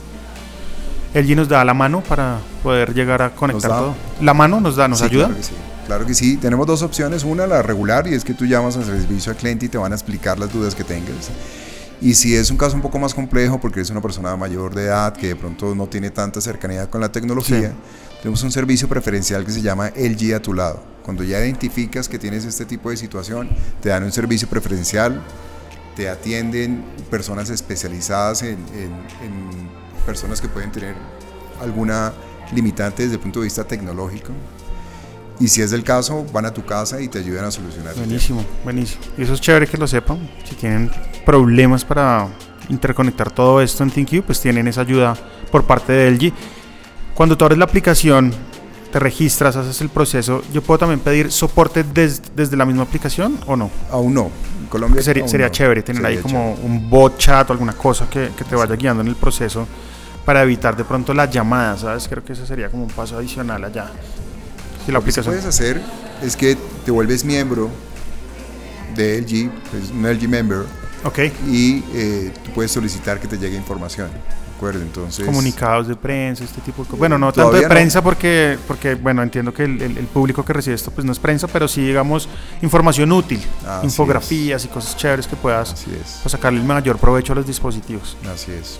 LG 1.14 1.36
nos 1.36 1.48
da 1.48 1.64
la 1.64 1.74
mano 1.74 2.02
para 2.02 2.38
poder 2.62 2.94
llegar 2.94 3.22
a 3.22 3.34
conectar 3.34 3.70
todo. 3.70 3.94
La 4.20 4.34
mano 4.34 4.60
nos 4.60 4.76
da, 4.76 4.88
nos 4.88 4.98
sí, 4.98 5.06
ayuda. 5.06 5.26
Claro 5.26 5.40
que 5.40 5.46
sí. 5.46 5.54
Claro 5.86 6.04
que 6.04 6.14
sí, 6.14 6.36
tenemos 6.36 6.66
dos 6.66 6.82
opciones. 6.82 7.22
Una, 7.22 7.46
la 7.46 7.62
regular, 7.62 8.08
y 8.08 8.14
es 8.14 8.24
que 8.24 8.34
tú 8.34 8.44
llamas 8.44 8.76
al 8.76 8.84
servicio 8.84 9.30
al 9.30 9.38
cliente 9.38 9.66
y 9.66 9.68
te 9.68 9.78
van 9.78 9.92
a 9.92 9.94
explicar 9.94 10.36
las 10.36 10.52
dudas 10.52 10.74
que 10.74 10.82
tengas. 10.82 11.30
Y 12.00 12.14
si 12.14 12.34
es 12.34 12.50
un 12.50 12.56
caso 12.56 12.74
un 12.74 12.82
poco 12.82 12.98
más 12.98 13.14
complejo, 13.14 13.60
porque 13.60 13.80
es 13.80 13.88
una 13.88 14.02
persona 14.02 14.36
mayor 14.36 14.74
de 14.74 14.86
edad 14.86 15.14
que 15.14 15.28
de 15.28 15.36
pronto 15.36 15.74
no 15.76 15.86
tiene 15.86 16.10
tanta 16.10 16.40
cercanía 16.40 16.90
con 16.90 17.00
la 17.00 17.12
tecnología, 17.12 17.70
sí. 17.70 18.18
tenemos 18.20 18.42
un 18.42 18.50
servicio 18.50 18.88
preferencial 18.88 19.44
que 19.44 19.52
se 19.52 19.62
llama 19.62 19.92
LG 19.96 20.34
a 20.34 20.42
tu 20.42 20.52
lado. 20.52 20.82
Cuando 21.04 21.22
ya 21.22 21.38
identificas 21.38 22.08
que 22.08 22.18
tienes 22.18 22.44
este 22.44 22.64
tipo 22.64 22.90
de 22.90 22.96
situación, 22.96 23.48
te 23.80 23.90
dan 23.90 24.02
un 24.02 24.12
servicio 24.12 24.48
preferencial, 24.48 25.22
te 25.94 26.08
atienden 26.10 26.84
personas 27.10 27.48
especializadas 27.48 28.42
en, 28.42 28.58
en, 28.74 28.92
en 29.22 29.70
personas 30.04 30.40
que 30.40 30.48
pueden 30.48 30.72
tener 30.72 30.96
alguna 31.60 32.12
limitante 32.52 33.04
desde 33.04 33.14
el 33.14 33.20
punto 33.20 33.40
de 33.40 33.44
vista 33.44 33.64
tecnológico 33.64 34.32
Y 35.38 35.48
si 35.48 35.60
es 35.62 35.72
el 35.72 35.82
caso, 35.84 36.24
van 36.32 36.46
a 36.46 36.52
tu 36.54 36.64
casa 36.64 37.00
y 37.00 37.08
te 37.08 37.18
ayudan 37.18 37.44
a 37.44 37.50
solucionar. 37.50 37.94
Buenísimo, 37.94 38.44
buenísimo. 38.64 39.02
Y 39.18 39.22
eso 39.22 39.34
es 39.34 39.40
chévere 39.40 39.66
que 39.66 39.76
lo 39.76 39.86
sepan. 39.86 40.18
Si 40.48 40.54
tienen 40.54 40.90
problemas 41.24 41.84
para 41.84 42.28
interconectar 42.68 43.30
todo 43.30 43.60
esto 43.60 43.82
en 43.82 43.90
ThinQ, 43.90 44.22
pues 44.24 44.40
tienen 44.40 44.66
esa 44.66 44.80
ayuda 44.80 45.14
por 45.52 45.64
parte 45.64 45.92
de 45.92 46.10
LG. 46.10 46.32
Cuando 47.14 47.36
tú 47.36 47.44
abres 47.44 47.58
la 47.58 47.64
aplicación, 47.66 48.32
te 48.92 48.98
registras, 48.98 49.56
haces 49.56 49.80
el 49.82 49.88
proceso, 49.90 50.42
¿yo 50.52 50.62
puedo 50.62 50.78
también 50.78 51.00
pedir 51.00 51.30
soporte 51.30 51.82
des- 51.84 52.22
desde 52.34 52.56
la 52.56 52.64
misma 52.64 52.84
aplicación 52.84 53.38
o 53.46 53.56
no? 53.56 53.70
Aún 53.90 54.14
no. 54.14 54.30
En 54.62 54.66
Colombia 54.68 55.02
Sería, 55.02 55.22
aún 55.22 55.30
sería 55.30 55.46
no. 55.46 55.52
chévere 55.52 55.82
tener 55.82 56.04
ahí 56.06 56.16
Sería 56.16 56.22
como 56.32 56.54
chévere. 56.56 56.66
un 56.74 56.90
bot 56.90 57.18
chat 57.18 57.48
o 57.50 57.52
alguna 57.52 57.72
cosa 57.74 58.08
que, 58.08 58.30
que 58.36 58.44
te 58.44 58.56
vaya 58.56 58.74
guiando 58.74 59.02
en 59.02 59.08
el 59.08 59.16
proceso 59.16 59.66
para 60.24 60.42
evitar 60.42 60.76
de 60.76 60.84
pronto 60.84 61.12
las 61.14 61.30
llamadas, 61.30 61.80
¿sabes? 61.82 62.08
Creo 62.08 62.24
que 62.24 62.32
ese 62.32 62.46
sería 62.46 62.68
como 62.70 62.84
un 62.84 62.90
paso 62.90 63.16
adicional 63.18 63.62
allá. 63.64 63.90
La 64.86 64.98
Lo 65.00 65.04
que 65.04 65.12
puedes 65.22 65.44
hacer 65.44 65.82
es 66.22 66.36
que 66.36 66.56
te 66.84 66.90
vuelves 66.90 67.24
miembro 67.24 67.70
de 68.94 69.20
LG, 69.20 69.50
pues, 69.70 69.90
un 69.90 70.06
LG 70.06 70.28
member, 70.28 70.64
Ok. 71.04 71.18
y 71.48 71.82
eh, 71.94 72.32
tú 72.44 72.50
puedes 72.52 72.70
solicitar 72.72 73.20
que 73.20 73.28
te 73.28 73.36
llegue 73.36 73.56
información. 73.56 74.08
¿De 74.10 74.58
acuerdo? 74.58 74.80
Entonces. 74.80 75.26
comunicados 75.26 75.86
de 75.86 75.96
prensa, 75.96 76.42
este 76.42 76.62
tipo 76.62 76.82
de 76.82 76.86
cosas. 76.88 76.98
Bueno, 76.98 77.18
no 77.18 77.30
tanto 77.30 77.52
de 77.52 77.62
no. 77.62 77.68
prensa 77.68 78.02
porque, 78.02 78.56
porque, 78.66 78.94
bueno, 78.94 79.22
entiendo 79.22 79.52
que 79.52 79.64
el, 79.64 79.82
el- 79.82 79.98
el 79.98 80.06
público 80.06 80.42
que 80.46 80.54
recibe 80.54 80.74
esto 80.76 80.90
pues 80.90 81.04
no 81.04 81.12
es 81.12 81.18
prensa, 81.18 81.46
pero 81.46 81.68
sí, 81.68 81.82
digamos, 81.84 82.26
información 82.62 83.12
útil, 83.12 83.38
infografías 83.82 84.64
y 84.64 84.68
cosas 84.68 84.96
chéveres 84.96 85.26
que 85.26 85.36
puedas 85.36 85.74
pues, 86.22 86.32
sacarle 86.32 86.60
el 86.60 86.64
mayor 86.64 86.96
provecho 86.96 87.34
a 87.34 87.36
los 87.36 87.46
dispositivos. 87.46 88.16
Así 88.32 88.50
es. 88.52 88.78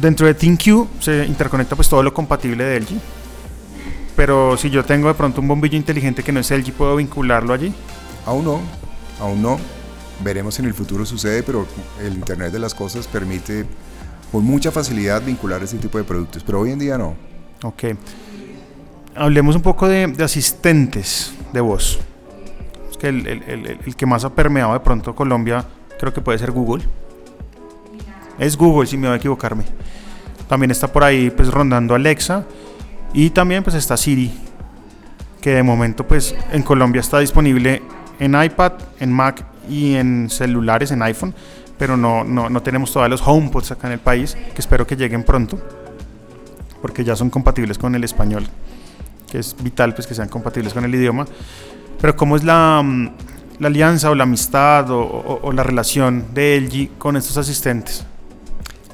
Dentro 0.00 0.26
de 0.28 0.34
ThinQ 0.34 0.86
se 1.00 1.24
interconecta 1.26 1.74
pues 1.74 1.88
todo 1.88 2.02
lo 2.04 2.14
compatible 2.14 2.62
de 2.62 2.80
LG, 2.80 2.90
pero 4.16 4.56
si 4.56 4.70
yo 4.70 4.84
tengo 4.84 5.08
de 5.08 5.14
pronto 5.14 5.40
un 5.40 5.48
bombillo 5.48 5.76
inteligente 5.76 6.22
que 6.22 6.32
no 6.32 6.40
es 6.40 6.50
LG, 6.50 6.72
¿puedo 6.72 6.96
vincularlo 6.96 7.52
allí? 7.52 7.72
Aún 8.24 8.44
no, 8.44 8.60
aún 9.20 9.42
no. 9.42 9.58
Veremos 10.24 10.58
en 10.58 10.64
el 10.64 10.72
futuro 10.74 11.04
sucede, 11.04 11.42
pero 11.42 11.66
el 12.02 12.14
Internet 12.14 12.50
de 12.52 12.58
las 12.58 12.74
cosas 12.74 13.06
permite 13.06 13.66
con 14.32 14.42
mucha 14.44 14.70
facilidad 14.72 15.22
vincular 15.22 15.62
este 15.62 15.76
tipo 15.78 15.98
de 15.98 16.04
productos, 16.04 16.42
pero 16.42 16.60
hoy 16.60 16.70
en 16.72 16.78
día 16.78 16.96
no. 16.96 17.14
Ok. 17.62 17.84
Hablemos 19.14 19.56
un 19.56 19.62
poco 19.62 19.88
de, 19.88 20.06
de 20.06 20.24
asistentes 20.24 21.32
de 21.52 21.60
voz. 21.60 21.98
Es 22.90 22.96
que 22.96 23.08
el, 23.08 23.26
el- 23.26 23.42
el- 23.44 23.66
el 23.84 23.96
que 23.96 24.06
más 24.06 24.24
ha 24.24 24.30
permeado 24.34 24.72
de 24.72 24.80
pronto 24.80 25.14
Colombia 25.14 25.64
creo 25.98 26.12
que 26.12 26.20
puede 26.20 26.38
ser 26.38 26.50
Google. 26.50 26.84
Es 28.38 28.56
Google, 28.56 28.86
si 28.86 28.96
me 28.96 29.06
voy 29.08 29.14
a 29.14 29.16
equivocarme. 29.18 29.64
También 30.48 30.70
está 30.70 30.86
por 30.92 31.04
ahí 31.04 31.30
pues 31.30 31.50
rondando 31.50 31.94
Alexa. 31.94 32.44
Y 33.16 33.30
también 33.30 33.64
pues 33.64 33.74
está 33.74 33.96
Siri. 33.96 34.30
Que 35.40 35.50
de 35.54 35.62
momento 35.62 36.06
pues 36.06 36.34
en 36.52 36.62
Colombia 36.62 37.00
está 37.00 37.18
disponible 37.18 37.82
en 38.20 38.40
iPad, 38.40 38.72
en 39.00 39.12
Mac 39.12 39.44
y 39.68 39.94
en 39.94 40.28
celulares, 40.30 40.90
en 40.92 41.02
iPhone. 41.02 41.34
Pero 41.78 41.96
no, 41.96 42.24
no, 42.24 42.48
no 42.48 42.62
tenemos 42.62 42.92
todavía 42.92 43.10
los 43.16 43.26
HomePods 43.26 43.70
acá 43.72 43.86
en 43.88 43.94
el 43.94 43.98
país. 44.00 44.34
Que 44.54 44.60
espero 44.60 44.86
que 44.86 44.96
lleguen 44.96 45.22
pronto 45.24 45.58
porque 46.82 47.04
ya 47.04 47.16
son 47.16 47.30
compatibles 47.30 47.78
con 47.78 47.94
el 47.94 48.04
español, 48.04 48.46
que 49.30 49.38
es 49.38 49.56
vital 49.60 49.94
pues 49.94 50.06
que 50.06 50.14
sean 50.14 50.28
compatibles 50.28 50.72
con 50.74 50.84
el 50.84 50.94
idioma. 50.94 51.26
Pero 52.00 52.14
cómo 52.16 52.36
es 52.36 52.44
la, 52.44 52.82
mm, 52.84 53.10
la 53.58 53.68
alianza 53.68 54.10
o 54.10 54.14
la 54.14 54.24
amistad 54.24 54.90
o, 54.90 55.00
o- 55.00 55.40
o 55.42 55.52
la 55.52 55.62
relación 55.62 56.26
de 56.34 56.56
LG 56.60 56.98
con 56.98 57.16
estos 57.16 57.36
asistentes. 57.38 58.04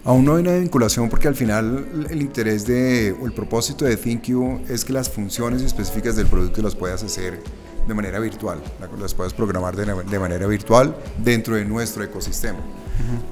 Aún 0.04 0.24
no 0.24 0.34
hay 0.34 0.42
una 0.42 0.54
vinculación 0.56 1.08
porque 1.08 1.28
al 1.28 1.36
final 1.36 2.06
el 2.10 2.20
interés 2.22 2.66
de, 2.66 3.14
o 3.20 3.26
el 3.26 3.32
propósito 3.32 3.84
de 3.84 3.96
ThinQ 3.96 4.68
es 4.68 4.84
que 4.84 4.92
las 4.92 5.08
funciones 5.08 5.62
específicas 5.62 6.16
del 6.16 6.26
producto 6.26 6.60
las 6.60 6.74
puedas 6.74 7.04
hacer 7.04 7.40
de 7.86 7.94
manera 7.94 8.18
virtual, 8.18 8.60
la- 8.80 8.88
las 9.00 9.14
puedas 9.14 9.32
programar 9.32 9.76
de, 9.76 9.86
de 10.04 10.18
manera 10.18 10.46
virtual 10.48 10.96
dentro 11.22 11.54
de 11.54 11.64
nuestro 11.64 12.02
ecosistema. 12.02 12.58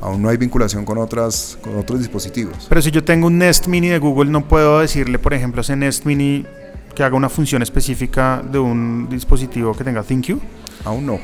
Aún 0.00 0.22
no 0.22 0.28
hay 0.28 0.36
vinculación 0.36 0.84
con, 0.84 0.98
otras, 0.98 1.58
con 1.60 1.76
otros 1.76 1.98
dispositivos. 1.98 2.66
Pero 2.68 2.82
si 2.82 2.90
yo 2.92 3.02
tengo 3.02 3.26
un 3.26 3.38
Nest 3.38 3.66
Mini 3.66 3.88
de 3.88 3.98
Google, 3.98 4.30
no 4.30 4.46
puedo 4.46 4.78
decirle, 4.80 5.18
por 5.18 5.34
ejemplo, 5.34 5.60
a 5.60 5.62
ese 5.62 5.74
Nest 5.76 6.04
Mini 6.04 6.46
que 6.94 7.02
haga 7.02 7.16
una 7.16 7.28
función 7.28 7.62
específica 7.62 8.42
de 8.48 8.58
un 8.58 9.08
dispositivo 9.10 9.74
que 9.76 9.82
tenga 9.84 10.02
ThinQ. 10.02 10.38
Aún 10.84 11.06
no, 11.06 11.18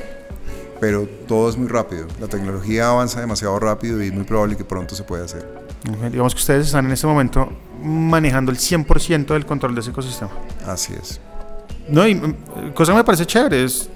pero 0.81 1.07
todo 1.27 1.49
es 1.49 1.57
muy 1.57 1.69
rápido. 1.69 2.07
La 2.21 2.29
tecnología 2.29 2.89
avanza 2.89 3.21
demasiado 3.21 3.59
rápido 3.59 4.03
y 4.03 4.09
es 4.09 4.13
muy 4.13 4.25
probable 4.25 4.57
que 4.57 4.65
pronto 4.65 4.95
se 4.95 5.03
pueda 5.03 5.25
hacer. 5.25 5.47
Ok, 5.89 6.11
Digamos 6.11 6.35
que 6.35 6.41
ustedes 6.41 6.67
están 6.67 6.87
en 6.87 6.93
este 6.93 7.07
momento 7.07 7.53
manejando 7.83 8.51
el 8.51 8.59
100% 8.59 9.27
del 9.27 9.47
control 9.47 9.75
de 9.75 9.81
ese 9.81 9.91
ecosistema. 9.91 10.31
Así 10.67 10.95
es. 10.95 11.21
No, 11.89 12.07
y 12.07 12.15
mm, 12.15 12.73
cosa 12.75 12.93
que 12.93 12.99
me 12.99 13.05
parece 13.05 13.27
chévere, 13.27 13.65
es, 13.65 13.89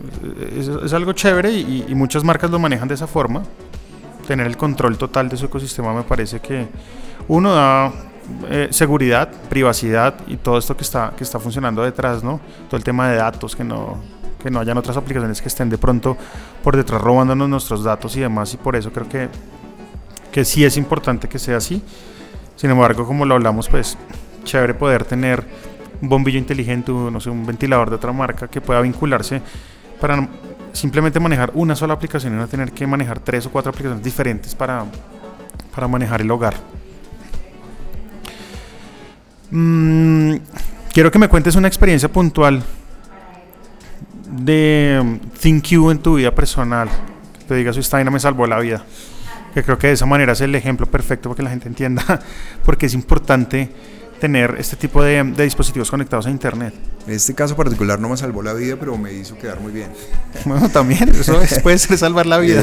es, 0.56 0.68
es 0.68 0.92
algo 0.92 1.12
chévere 1.12 1.50
y, 1.50 1.86
y 1.88 1.94
muchas 1.94 2.22
marcas 2.22 2.50
lo 2.50 2.58
manejan 2.58 2.88
de 2.88 2.94
esa 2.94 3.06
forma. 3.06 3.42
Tener 4.26 4.46
el 4.46 4.56
control 4.56 4.96
total 4.96 5.28
de 5.28 5.36
su 5.36 5.46
ecosistema 5.46 5.92
me 5.92 6.02
parece 6.02 6.40
que 6.40 6.68
uno 7.26 7.52
da 7.52 7.92
eh, 8.48 8.68
seguridad, 8.70 9.28
privacidad 9.48 10.14
y 10.26 10.36
todo 10.36 10.58
esto 10.58 10.76
que 10.76 10.82
está, 10.82 11.12
que 11.16 11.24
está 11.24 11.38
funcionando 11.38 11.82
detrás, 11.82 12.22
¿no? 12.22 12.40
Todo 12.68 12.76
el 12.76 12.84
tema 12.84 13.08
de 13.10 13.16
datos, 13.16 13.56
que 13.56 13.64
no, 13.64 13.98
que 14.40 14.50
no 14.50 14.61
hayan 14.61 14.76
otras 14.79 14.96
aplicaciones 14.96 15.40
que 15.40 15.48
estén 15.48 15.70
de 15.70 15.79
pronto 15.79 16.16
por 16.64 16.76
detrás 16.76 17.00
robándonos 17.00 17.48
nuestros 17.48 17.85
datos 17.85 18.16
y 18.16 18.20
demás. 18.20 18.53
Y 18.55 18.57
por 18.57 18.74
eso 18.74 18.90
creo 18.92 19.09
que, 19.09 19.29
que 20.33 20.44
sí 20.44 20.64
es 20.64 20.76
importante 20.76 21.29
que 21.29 21.38
sea 21.38 21.59
así. 21.59 21.83
Sin 22.57 22.70
embargo, 22.70 23.07
como 23.07 23.24
lo 23.24 23.35
hablamos, 23.35 23.68
pues 23.68 23.96
chévere 24.44 24.74
poder 24.74 25.05
tener 25.05 25.44
un 26.03 26.09
bombillo 26.09 26.38
inteligente, 26.38 26.92
no 26.92 27.20
sé, 27.20 27.31
un 27.31 27.46
ventilador 27.46 27.90
de 27.90 27.96
otra 27.96 28.12
marca 28.12 28.48
que 28.48 28.61
pueda 28.61 28.81
vincularse 28.81 29.40
para 30.00 30.29
simplemente 30.72 31.20
manejar 31.20 31.50
una 31.55 31.74
sola 31.74 31.94
aplicación 31.94 32.35
y 32.35 32.37
no 32.37 32.48
tener 32.48 32.72
que 32.72 32.87
manejar 32.87 33.20
tres 33.20 33.46
o 33.46 33.50
cuatro 33.50 33.70
aplicaciones 33.70 34.05
diferentes 34.05 34.55
para, 34.55 34.85
para 35.74 35.88
manejar 35.88 36.20
el 36.20 36.31
hogar. 36.31 36.55
Mm, 39.50 40.37
quiero 40.92 41.11
que 41.11 41.18
me 41.18 41.29
cuentes 41.29 41.57
una 41.57 41.68
experiencia 41.68 42.09
puntual 42.11 42.62
de 44.44 44.98
um, 45.00 45.18
ThinQ 45.40 45.72
en 45.90 45.98
tu 45.98 46.16
vida 46.16 46.35
personal. 46.35 46.88
Que 47.38 47.44
te 47.44 47.55
digas, 47.55 47.76
esta 47.76 47.96
vaina 47.96 48.11
me 48.11 48.20
salvó 48.20 48.46
la 48.46 48.59
vida. 48.59 48.85
Que 49.55 49.62
creo 49.64 49.79
que 49.79 49.88
de 49.88 49.94
esa 49.94 50.07
manera 50.07 50.33
es 50.33 50.40
el 50.40 50.55
ejemplo 50.55 50.87
perfecto 50.87 51.29
para 51.29 51.37
que 51.37 51.42
la 51.42 51.50
gente 51.50 51.68
entienda 51.68 52.20
porque 52.64 52.87
es 52.87 52.94
importante 52.94 53.68
tener 54.20 54.55
este 54.59 54.76
tipo 54.76 55.03
de, 55.03 55.24
de 55.24 55.44
dispositivos 55.44 55.90
conectados 55.90 56.26
a 56.26 56.31
internet. 56.31 56.74
En 57.07 57.14
este 57.14 57.35
caso 57.35 57.57
particular 57.57 57.98
no 57.98 58.11
me 58.11 58.16
salvó 58.16 58.42
la 58.42 58.53
vida, 58.53 58.76
pero 58.79 58.96
me 58.98 59.12
hizo 59.12 59.37
quedar 59.38 59.61
muy 59.61 59.72
bien. 59.72 59.88
Bueno, 60.44 60.68
también, 60.68 61.09
eso 61.09 61.40
es- 61.40 61.59
puede 61.61 61.79
ser 61.79 61.96
salvar 61.98 62.26
la 62.26 62.38
vida. 62.46 62.62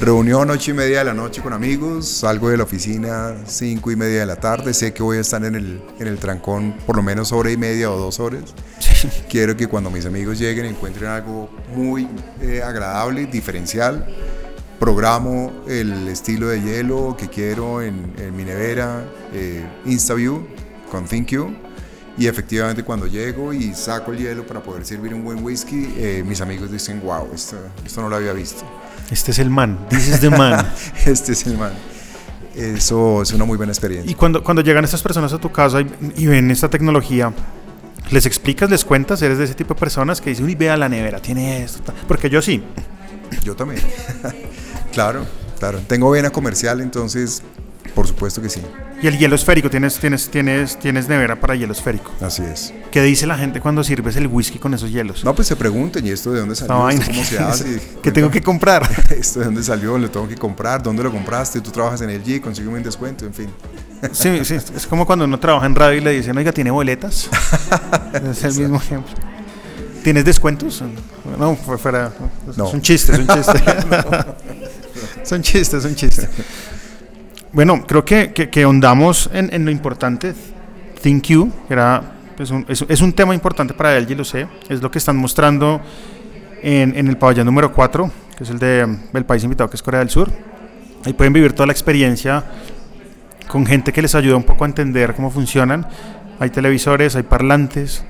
Reunión 0.00 0.50
ocho 0.50 0.72
y 0.72 0.74
media 0.74 0.98
de 0.98 1.04
la 1.04 1.14
noche 1.14 1.40
con 1.40 1.52
amigos, 1.52 2.08
salgo 2.08 2.48
de 2.48 2.56
la 2.56 2.64
oficina 2.64 3.36
cinco 3.46 3.92
y 3.92 3.96
media 3.96 4.20
de 4.20 4.26
la 4.26 4.34
tarde, 4.34 4.74
sé 4.74 4.92
que 4.92 5.04
voy 5.04 5.18
a 5.18 5.20
estar 5.20 5.44
en 5.44 5.54
el, 5.54 5.80
en 6.00 6.08
el 6.08 6.18
trancón 6.18 6.74
por 6.84 6.96
lo 6.96 7.02
menos 7.02 7.30
hora 7.30 7.52
y 7.52 7.56
media 7.56 7.92
o 7.92 7.96
dos 7.96 8.18
horas. 8.18 8.42
Quiero 9.30 9.56
que 9.56 9.68
cuando 9.68 9.90
mis 9.90 10.04
amigos 10.04 10.40
lleguen 10.40 10.66
encuentren 10.66 11.10
algo 11.10 11.48
muy 11.76 12.08
eh, 12.40 12.60
agradable, 12.60 13.26
diferencial. 13.26 14.04
Programo 14.80 15.52
el 15.68 16.08
estilo 16.08 16.48
de 16.48 16.60
hielo 16.60 17.16
que 17.16 17.28
quiero 17.28 17.80
en, 17.80 18.14
en 18.18 18.34
mi 18.34 18.44
nevera, 18.44 19.04
eh, 19.32 19.64
InstaView 19.86 20.44
con 20.90 21.04
ThinQ. 21.04 21.32
Y 22.18 22.26
efectivamente 22.26 22.82
cuando 22.82 23.06
llego 23.06 23.52
y 23.52 23.74
saco 23.74 24.12
el 24.12 24.18
hielo 24.18 24.44
para 24.44 24.60
poder 24.60 24.84
servir 24.84 25.14
un 25.14 25.22
buen 25.22 25.42
whisky, 25.42 25.94
eh, 25.96 26.24
mis 26.26 26.40
amigos 26.40 26.70
dicen, 26.72 27.00
wow, 27.00 27.28
esto, 27.32 27.56
esto 27.84 28.02
no 28.02 28.08
lo 28.08 28.16
había 28.16 28.32
visto. 28.32 28.64
Este 29.10 29.30
es 29.30 29.38
el 29.38 29.50
man, 29.50 29.78
this 29.88 30.08
is 30.08 30.20
the 30.20 30.30
man. 30.30 30.66
Este 31.06 31.32
es 31.32 31.46
el 31.46 31.58
man. 31.58 31.72
Eso 32.54 33.22
es 33.22 33.32
una 33.32 33.44
muy 33.44 33.56
buena 33.56 33.72
experiencia. 33.72 34.10
Y 34.10 34.14
cuando, 34.14 34.42
cuando 34.42 34.62
llegan 34.62 34.84
estas 34.84 35.02
personas 35.02 35.32
a 35.32 35.38
tu 35.38 35.50
casa 35.50 35.80
y, 35.80 35.90
y 36.16 36.26
ven 36.26 36.50
esta 36.50 36.68
tecnología, 36.70 37.32
¿les 38.10 38.26
explicas, 38.26 38.70
les 38.70 38.84
cuentas? 38.84 39.20
¿Eres 39.22 39.38
de 39.38 39.44
ese 39.44 39.54
tipo 39.54 39.74
de 39.74 39.80
personas 39.80 40.20
que 40.20 40.30
dicen, 40.30 40.44
uy, 40.44 40.54
vea 40.54 40.76
la 40.76 40.88
nevera, 40.88 41.18
tiene 41.20 41.62
esto? 41.64 41.82
ta-". 41.82 41.94
Porque 42.06 42.30
yo 42.30 42.40
sí. 42.40 42.62
Yo 43.42 43.56
también. 43.56 43.82
claro, 44.92 45.26
claro. 45.58 45.80
Tengo 45.86 46.10
vena 46.10 46.30
comercial, 46.30 46.80
entonces, 46.80 47.42
por 47.94 48.06
supuesto 48.06 48.40
que 48.42 48.48
sí. 48.48 48.60
Y 49.02 49.06
el 49.06 49.18
hielo 49.18 49.34
esférico, 49.34 49.68
tienes, 49.68 49.96
tienes, 49.98 50.28
tienes, 50.30 50.78
tienes 50.78 51.08
nevera 51.08 51.38
para 51.38 51.54
hielo 51.54 51.72
esférico. 51.72 52.10
Así 52.20 52.42
es. 52.42 52.72
¿Qué 52.90 53.02
dice 53.02 53.26
la 53.26 53.36
gente 53.36 53.60
cuando 53.60 53.84
sirves 53.84 54.16
el 54.16 54.26
whisky 54.28 54.58
con 54.58 54.72
esos 54.72 54.90
hielos? 54.90 55.24
No, 55.24 55.34
pues 55.34 55.46
se 55.48 55.56
pregunten, 55.56 56.06
¿y 56.06 56.10
esto 56.10 56.32
de 56.32 56.40
dónde 56.40 56.54
salió? 56.56 56.88
¿Esto 56.88 57.06
¿Cómo 57.10 57.24
se 57.24 57.36
¿qué- 57.36 57.42
hace? 57.42 57.80
¿Qué 58.02 58.12
tengo 58.12 58.30
que 58.30 58.40
comprar? 58.40 58.88
¿Esto 59.10 59.40
de 59.40 59.44
dónde 59.46 59.62
salió? 59.62 59.98
¿Lo 59.98 60.10
tengo 60.10 60.26
que 60.28 60.36
comprar? 60.36 60.82
¿Dónde 60.82 61.02
lo 61.02 61.10
compraste? 61.12 61.60
¿Tú 61.60 61.70
trabajas 61.70 62.00
en 62.00 62.10
el 62.10 62.24
G? 62.24 62.40
Consígueme 62.40 62.78
un 62.78 62.82
descuento, 62.82 63.26
en 63.26 63.34
fin. 63.34 63.48
Sí, 64.12 64.44
sí, 64.44 64.54
es 64.54 64.86
como 64.86 65.06
cuando 65.06 65.24
uno 65.24 65.38
trabaja 65.40 65.66
en 65.66 65.74
radio 65.74 65.98
y 65.98 66.00
le 66.04 66.10
dicen, 66.12 66.36
oiga, 66.36 66.52
¿tiene 66.52 66.70
boletas? 66.70 67.28
es 68.30 68.44
el 68.44 68.54
mismo 68.58 68.76
ejemplo. 68.76 69.12
¿Tienes 70.02 70.24
descuentos? 70.26 70.82
No, 71.38 71.56
fue 71.56 71.78
fuera. 71.78 72.12
No. 72.56 72.68
Es 72.68 72.74
un 72.74 72.82
chiste, 72.82 73.12
es 73.12 73.18
un 73.20 73.26
chiste. 73.28 73.62
son 75.24 75.42
chistes, 75.42 75.82
son 75.82 75.94
chistes. 75.94 76.28
Bueno, 77.54 77.84
creo 77.86 78.04
que, 78.04 78.32
que, 78.32 78.50
que 78.50 78.64
ahondamos 78.64 79.30
en, 79.32 79.48
en 79.54 79.64
lo 79.64 79.70
importante. 79.70 80.34
ThinQ, 81.00 81.66
que 81.68 81.72
era 81.72 82.14
es 82.38 82.50
un, 82.50 82.64
es, 82.68 82.84
es 82.88 83.00
un 83.00 83.12
tema 83.12 83.34
importante 83.34 83.74
para 83.74 83.98
LG, 83.98 84.16
lo 84.16 84.24
sé, 84.24 84.46
es 84.68 84.82
lo 84.82 84.90
que 84.90 84.98
están 84.98 85.16
mostrando 85.16 85.80
en, 86.62 86.96
en 86.96 87.08
el 87.08 87.16
pabellón 87.16 87.46
número 87.46 87.72
4, 87.72 88.10
que 88.36 88.44
es 88.44 88.50
el 88.50 88.58
de, 88.58 88.98
del 89.12 89.24
país 89.24 89.44
invitado, 89.44 89.70
que 89.70 89.76
es 89.76 89.82
Corea 89.82 90.00
del 90.00 90.10
Sur. 90.10 90.30
Ahí 91.04 91.12
pueden 91.12 91.32
vivir 91.32 91.52
toda 91.52 91.66
la 91.66 91.72
experiencia 91.72 92.44
con 93.46 93.66
gente 93.66 93.92
que 93.92 94.02
les 94.02 94.14
ayuda 94.14 94.36
un 94.36 94.42
poco 94.42 94.64
a 94.64 94.66
entender 94.66 95.14
cómo 95.14 95.30
funcionan. 95.30 95.86
Hay 96.40 96.50
televisores, 96.50 97.14
hay 97.14 97.22
parlantes, 97.22 98.04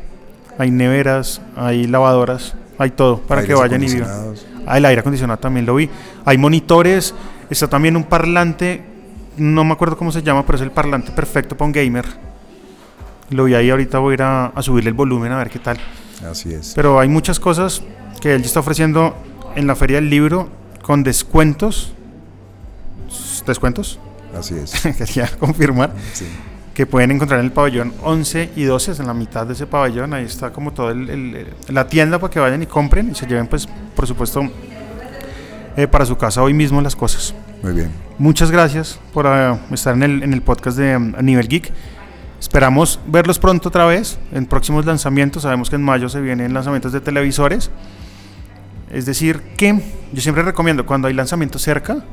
hay 0.58 0.70
neveras, 0.70 1.42
hay 1.56 1.86
lavadoras, 1.86 2.54
hay 2.78 2.90
todo 2.90 3.18
para 3.20 3.40
Aires 3.42 3.54
que 3.54 3.60
vayan 3.60 3.82
y 3.82 3.86
vivan. 3.86 4.34
Ah, 4.66 4.78
el 4.78 4.84
aire 4.86 5.00
acondicionado 5.00 5.38
también 5.38 5.66
lo 5.66 5.74
vi. 5.74 5.90
Hay 6.24 6.38
monitores, 6.38 7.14
está 7.50 7.68
también 7.68 7.96
un 7.96 8.04
parlante, 8.04 8.93
no 9.36 9.64
me 9.64 9.72
acuerdo 9.72 9.96
cómo 9.96 10.12
se 10.12 10.22
llama, 10.22 10.44
pero 10.46 10.56
es 10.56 10.62
el 10.62 10.70
parlante 10.70 11.12
perfecto 11.12 11.56
para 11.56 11.66
un 11.66 11.72
gamer. 11.72 12.04
Lo 13.30 13.44
vi 13.44 13.54
ahí, 13.54 13.70
ahorita 13.70 13.98
voy 13.98 14.12
a 14.12 14.14
ir 14.14 14.22
a, 14.22 14.46
a 14.46 14.62
subirle 14.62 14.88
el 14.90 14.94
volumen 14.94 15.32
a 15.32 15.38
ver 15.38 15.50
qué 15.50 15.58
tal. 15.58 15.78
Así 16.30 16.52
es. 16.52 16.72
Pero 16.74 17.00
hay 17.00 17.08
muchas 17.08 17.40
cosas 17.40 17.82
que 18.20 18.34
él 18.34 18.42
está 18.42 18.60
ofreciendo 18.60 19.16
en 19.56 19.66
la 19.66 19.74
feria 19.74 19.96
del 19.96 20.10
libro 20.10 20.48
con 20.82 21.02
descuentos. 21.02 21.92
¿Descuentos? 23.46 23.98
Así 24.38 24.54
es. 24.54 24.72
Quería 24.98 25.28
confirmar 25.38 25.92
Sí. 26.12 26.26
que 26.74 26.86
pueden 26.86 27.10
encontrar 27.12 27.40
en 27.40 27.46
el 27.46 27.52
pabellón 27.52 27.92
11 28.02 28.50
y 28.56 28.64
12, 28.64 28.92
es 28.92 29.00
en 29.00 29.06
la 29.06 29.14
mitad 29.14 29.46
de 29.46 29.52
ese 29.52 29.66
pabellón, 29.66 30.12
ahí 30.14 30.24
está 30.24 30.50
como 30.52 30.72
el- 30.90 31.46
la 31.68 31.86
tienda 31.86 32.18
para 32.18 32.32
que 32.32 32.40
vayan 32.40 32.62
y 32.62 32.66
compren 32.66 33.10
y 33.10 33.14
se 33.14 33.26
lleven 33.26 33.46
pues 33.46 33.68
por 33.94 34.06
supuesto 34.06 34.42
eh, 35.76 35.86
para 35.86 36.06
su 36.06 36.16
casa 36.16 36.42
hoy 36.42 36.54
mismo 36.54 36.80
las 36.80 36.96
cosas. 36.96 37.34
Muy 37.62 37.72
bien. 37.72 37.90
Muchas 38.18 38.50
gracias 38.50 38.98
por 39.12 39.26
eh, 39.26 39.58
estar 39.72 39.94
en 39.94 40.02
el, 40.02 40.22
en 40.22 40.32
el 40.32 40.42
podcast 40.42 40.78
de 40.78 40.96
um, 40.96 41.14
Nivel 41.20 41.48
Geek. 41.48 41.72
Esperamos 42.38 43.00
verlos 43.06 43.38
pronto 43.38 43.70
otra 43.70 43.86
vez 43.86 44.18
en 44.32 44.46
próximos 44.46 44.84
lanzamientos. 44.84 45.42
Sabemos 45.42 45.70
que 45.70 45.76
en 45.76 45.82
mayo 45.82 46.08
se 46.08 46.20
vienen 46.20 46.52
lanzamientos 46.52 46.92
de 46.92 47.00
televisores. 47.00 47.70
Es 48.90 49.06
decir, 49.06 49.40
que 49.56 49.82
yo 50.12 50.20
siempre 50.20 50.44
recomiendo 50.44 50.86
cuando 50.86 51.08
hay 51.08 51.14
lanzamientos 51.14 51.62
cerca, 51.62 52.04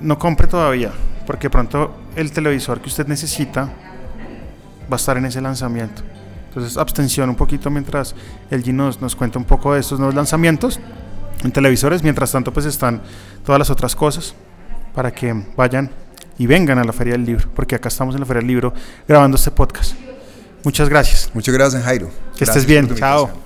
no 0.00 0.18
compre 0.18 0.46
todavía, 0.46 0.92
porque 1.26 1.50
pronto 1.50 1.94
el 2.14 2.32
televisor 2.32 2.80
que 2.80 2.88
usted 2.88 3.06
necesita 3.08 3.64
va 3.64 4.92
a 4.92 4.96
estar 4.96 5.18
en 5.18 5.26
ese 5.26 5.40
lanzamiento. 5.40 6.02
Entonces, 6.48 6.78
abstención 6.78 7.28
un 7.28 7.36
poquito 7.36 7.68
mientras 7.68 8.14
el 8.50 8.64
G 8.64 8.72
nos, 8.72 9.02
nos 9.02 9.14
cuenta 9.14 9.38
un 9.38 9.44
poco 9.44 9.74
de 9.74 9.80
estos 9.80 9.98
nuevos 9.98 10.14
lanzamientos 10.14 10.80
en 11.42 11.52
televisores. 11.52 12.02
Mientras 12.02 12.32
tanto, 12.32 12.52
pues 12.52 12.66
están 12.66 13.00
todas 13.44 13.58
las 13.58 13.70
otras 13.70 13.94
cosas 13.94 14.34
para 14.94 15.12
que 15.12 15.34
vayan 15.56 15.90
y 16.38 16.46
vengan 16.46 16.78
a 16.78 16.84
la 16.84 16.92
Feria 16.92 17.14
del 17.14 17.24
Libro, 17.24 17.48
porque 17.54 17.74
acá 17.74 17.88
estamos 17.88 18.14
en 18.14 18.20
la 18.20 18.26
Feria 18.26 18.40
del 18.40 18.48
Libro 18.48 18.72
grabando 19.06 19.36
este 19.36 19.50
podcast. 19.50 19.94
Muchas 20.64 20.88
gracias. 20.88 21.30
Muchas 21.32 21.54
gracias, 21.54 21.84
Jairo. 21.84 22.08
Que 22.08 22.44
Gracias 22.44 22.56
estés 22.56 22.66
bien. 22.66 22.94
Chao. 22.96 23.45